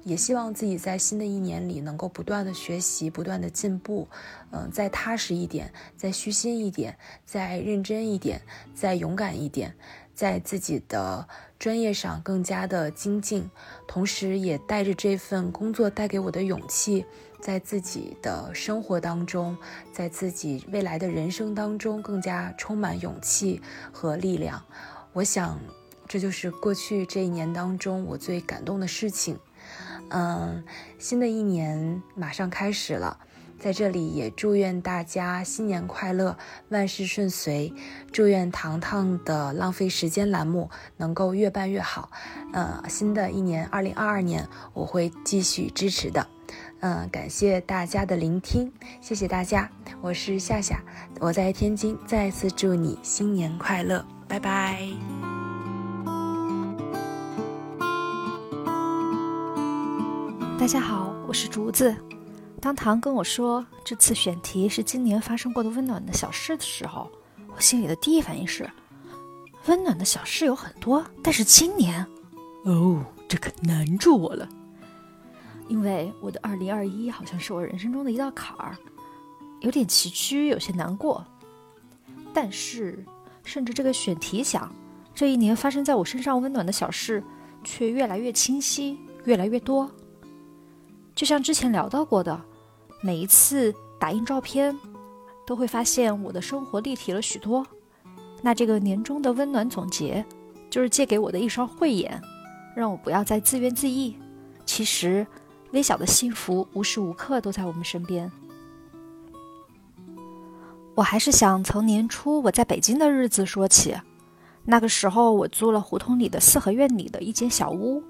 [0.07, 4.07] 也希望自己在新的一年里能够不断的学习，不断的进步，
[4.51, 8.41] 嗯，再踏实一点，再虚心一点，再认真一点，
[8.73, 9.75] 再勇敢一点，
[10.15, 11.27] 在自己的
[11.59, 13.51] 专业上更加的精进，
[13.85, 17.05] 同时也带着这份工作带给我的勇气，
[17.41, 19.57] 在自己的生活当中，
[19.91, 23.61] 在自己未来的人生当中更加充满勇气
[23.91, 24.63] 和力量。
[25.11, 25.59] 我想，
[26.07, 29.37] 这就是过去这一年当中我最感动的事情。
[30.09, 30.63] 嗯，
[30.97, 33.17] 新的一年马上开始了，
[33.59, 36.37] 在这里也祝愿大家新年快乐，
[36.69, 37.73] 万事顺遂。
[38.11, 42.09] 祝愿糖糖的浪费时间栏目能够越办越好。
[42.53, 46.27] 嗯，新的一年，二零二二年，我会继续支持的。
[46.79, 48.71] 嗯，感谢大家的聆听，
[49.01, 49.69] 谢谢大家，
[49.99, 50.79] 我是夏夏，
[51.19, 55.36] 我在天津，再次祝你新年快乐，拜拜。
[60.59, 61.95] 大家好，我是竹子。
[62.59, 67.09] 当唐跟我说这次选题是今年发生过的温暖的小事的时候，
[67.55, 68.67] 我心里的第一反应是：
[69.67, 72.03] 温暖的小事有很多，但是今年，
[72.63, 74.49] 哦，这可难住我了。
[75.67, 78.75] 因为我的二零二一好像是我人生中的一道坎儿，
[79.61, 81.23] 有点崎岖，有些难过。
[82.33, 83.05] 但是，
[83.43, 84.73] 顺着这个选题想，
[85.13, 87.23] 这一年发生在我身上温暖的小事，
[87.63, 89.89] 却越来越清晰，越来越多。
[91.17, 92.39] 就像之前聊到过的，
[93.01, 94.77] 每一次打印照片，
[95.47, 97.65] 都会发现我的生活立体了许多。
[98.43, 100.23] 那这个年终的温暖总结，
[100.69, 102.21] 就是借给我的一双慧眼，
[102.75, 104.13] 让我不要再自怨自艾。
[104.63, 105.25] 其实，
[105.71, 108.31] 微小的幸福无时无刻都在我们身边。
[110.93, 113.95] 我还是想从年初我在北京的日子说起。
[114.65, 118.03] 那个时候，我租了胡同里的四合院里的一间小屋。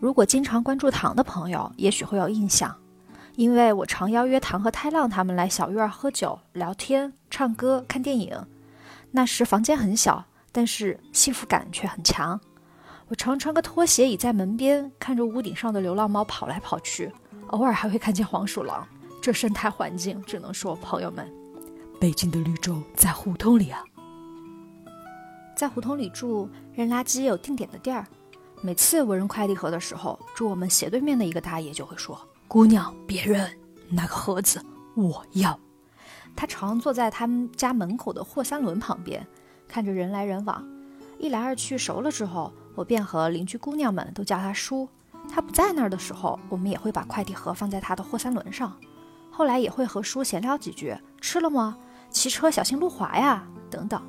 [0.00, 2.74] 如果经常关注糖的朋友，也许会有印象，
[3.36, 8.34] 因为我常邀约糖和太浪他们来小院喝酒、聊天、唱歌、看电影。
[9.10, 12.40] 那时房间很小，但是幸福感却很强。
[13.08, 17.12] 我常穿个拖鞋倚在门边，看着屋顶上的流浪猫跑来跑去，
[17.48, 18.88] 偶尔还会看见黄鼠狼。
[19.20, 21.30] 这生态环境，只能说朋友们，
[22.00, 23.84] 北京的绿洲在胡同里啊。
[25.54, 28.06] 在胡同里住，扔垃圾有定点的地儿。
[28.62, 33.40] 每次我扔快递盒的时候，住我们斜对面的一个大爷就会说：“姑娘，别扔
[33.88, 34.62] 那个盒子，
[34.94, 35.58] 我要。”
[36.36, 39.26] 他常坐在他们家门口的货三轮旁边，
[39.66, 40.62] 看着人来人往。
[41.18, 44.86] 一来二去熟了之后，我便和邻居姑娘们都叫他叔。
[45.32, 48.76] 他不在那儿的时候，我们也会把快递盒放在他的货三轮上。
[49.30, 51.78] 后来也会和叔闲聊几句：“吃了吗？
[52.10, 54.02] 骑车小心路滑呀，等等。”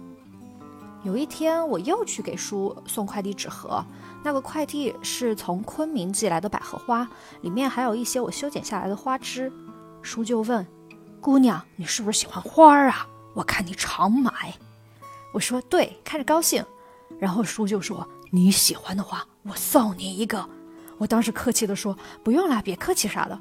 [1.03, 3.84] 有一天，我又去给叔送快递纸盒，
[4.23, 7.07] 那个快递是从昆明寄来的百合花，
[7.41, 9.52] 里面还有一些我修剪下来的花枝。
[10.03, 10.65] 叔就问
[11.19, 13.07] ：“姑娘，你是不是喜欢花儿啊？
[13.34, 14.53] 我看你常买。”
[15.34, 16.64] 我说：“对，看着高兴。”
[17.19, 20.48] 然后叔就说：“你喜欢的话，我送你一个。”
[20.99, 23.40] 我当时客气地说：“不用了，别客气啥的。”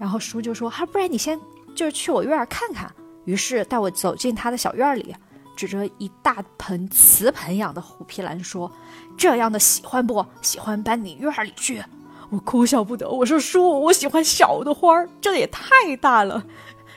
[0.00, 1.38] 然后叔就说：“哈，不然你先
[1.74, 2.90] 就是去我院儿看看。”
[3.26, 5.14] 于是带我走进他的小院里。
[5.56, 8.70] 指着一大盆瓷盆养的虎皮兰说
[9.16, 10.24] ：“这样的喜欢不？
[10.42, 11.82] 喜欢搬你院里去？”
[12.30, 16.44] 我哭笑不得，我说：“叔，我喜欢小的花儿，这也太大了。”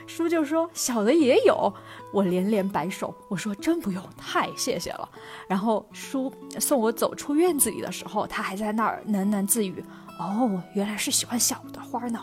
[0.08, 1.74] 叔就说：“小的也有。”
[2.14, 5.08] 我连连摆手，我说：“真不用，太谢谢了。”
[5.48, 9.84] 然后叔送我走出院子里的时候，他还在那儿喃喃自语
[10.18, 12.20] ：“哦，原来是喜欢小的花呢。”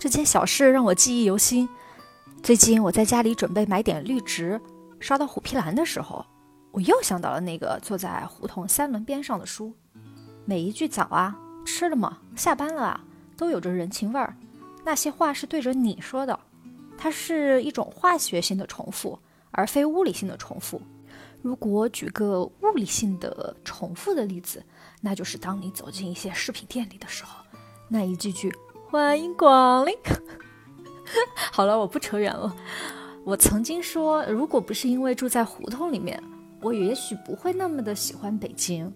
[0.00, 1.68] 这件小事让我记忆犹新。
[2.46, 4.60] 最近我在家里准备买点绿植，
[5.00, 6.24] 刷到虎皮兰的时候，
[6.70, 9.74] 我又想到了那个坐在胡同三轮边上的书。
[10.44, 13.00] 每一句“早啊，吃了吗，下班了啊”，
[13.36, 14.36] 都有着人情味儿。
[14.84, 16.38] 那些话是对着你说的，
[16.96, 19.18] 它是一种化学性的重复，
[19.50, 20.80] 而非物理性的重复。
[21.42, 24.64] 如果举个物理性的重复的例子，
[25.00, 27.44] 那就是当你走进一些饰品店里的时候，
[27.88, 28.54] 那一句句
[28.88, 29.92] “欢迎光临”。
[31.52, 32.54] 好了，我不扯远了。
[33.24, 36.22] 我曾经说，如果不是因为住在胡同里面，
[36.60, 38.92] 我也许不会那么的喜欢北京。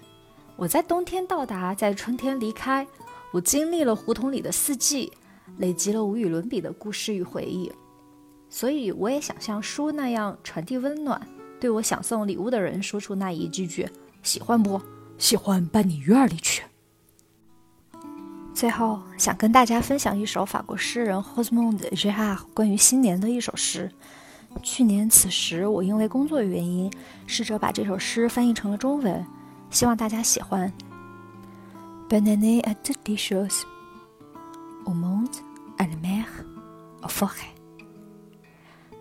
[0.57, 2.87] 我在冬天到达，在春天离开，
[3.33, 5.11] 我经历了胡同里的四季，
[5.59, 7.73] 累积了无与伦比的故事与回忆。
[8.49, 11.21] 所以，我也想像书那样传递温暖，
[11.59, 13.89] 对我想送礼物的人说出那一句句
[14.23, 14.81] ：“喜欢不？
[15.19, 16.63] 喜欢搬你院里去。”
[18.61, 23.91] 最后，想跟大家分享一首法国诗人 Rosamond g r a r 关于新年的一首诗。
[24.63, 26.93] 去年此时，我因为工作原因，
[27.27, 29.25] 试着把这首诗翻译成了中文，
[29.71, 30.71] 希望大家喜欢。
[32.11, 33.63] Bonne année à toutes les choses,
[34.85, 35.35] au monde,
[35.79, 36.27] à la mer,
[37.01, 37.55] au forêt.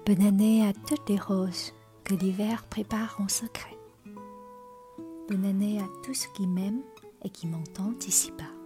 [0.06, 1.73] Bonne année à toutes les roses
[2.06, 3.76] que l'hiver prépare en secret.
[5.27, 6.81] Bonne année à tous ceux qui m'aiment
[7.26, 8.59] et qui m'entendent ici-bas.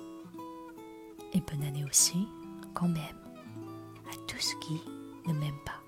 [1.35, 2.27] Et bonne année aussi,
[2.73, 3.17] quand même,
[4.05, 4.79] à tous qui
[5.25, 5.81] ne m'aiment pas.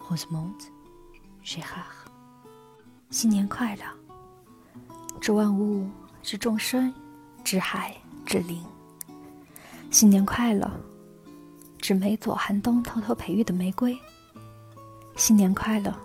[0.00, 0.60] Rosemonde,
[1.44, 2.08] Gérard，
[3.10, 3.84] 新年快乐！
[5.20, 5.88] 致万物，
[6.20, 6.92] 致众生，
[7.44, 7.96] 致海，
[8.26, 8.62] 致灵。
[9.90, 10.68] 新年快乐！
[11.78, 13.96] 致每朵寒冬偷偷培育的玫瑰。
[15.14, 15.96] 新年快乐！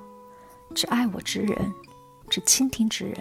[0.75, 1.73] 致爱我之人，
[2.29, 3.17] 致倾听之人。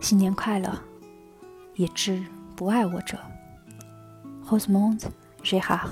[0.00, 0.76] 新年快乐！
[1.76, 2.24] 也致
[2.56, 3.16] 不爱我者。
[4.48, 5.02] Rosemonde
[5.42, 5.90] Gérard.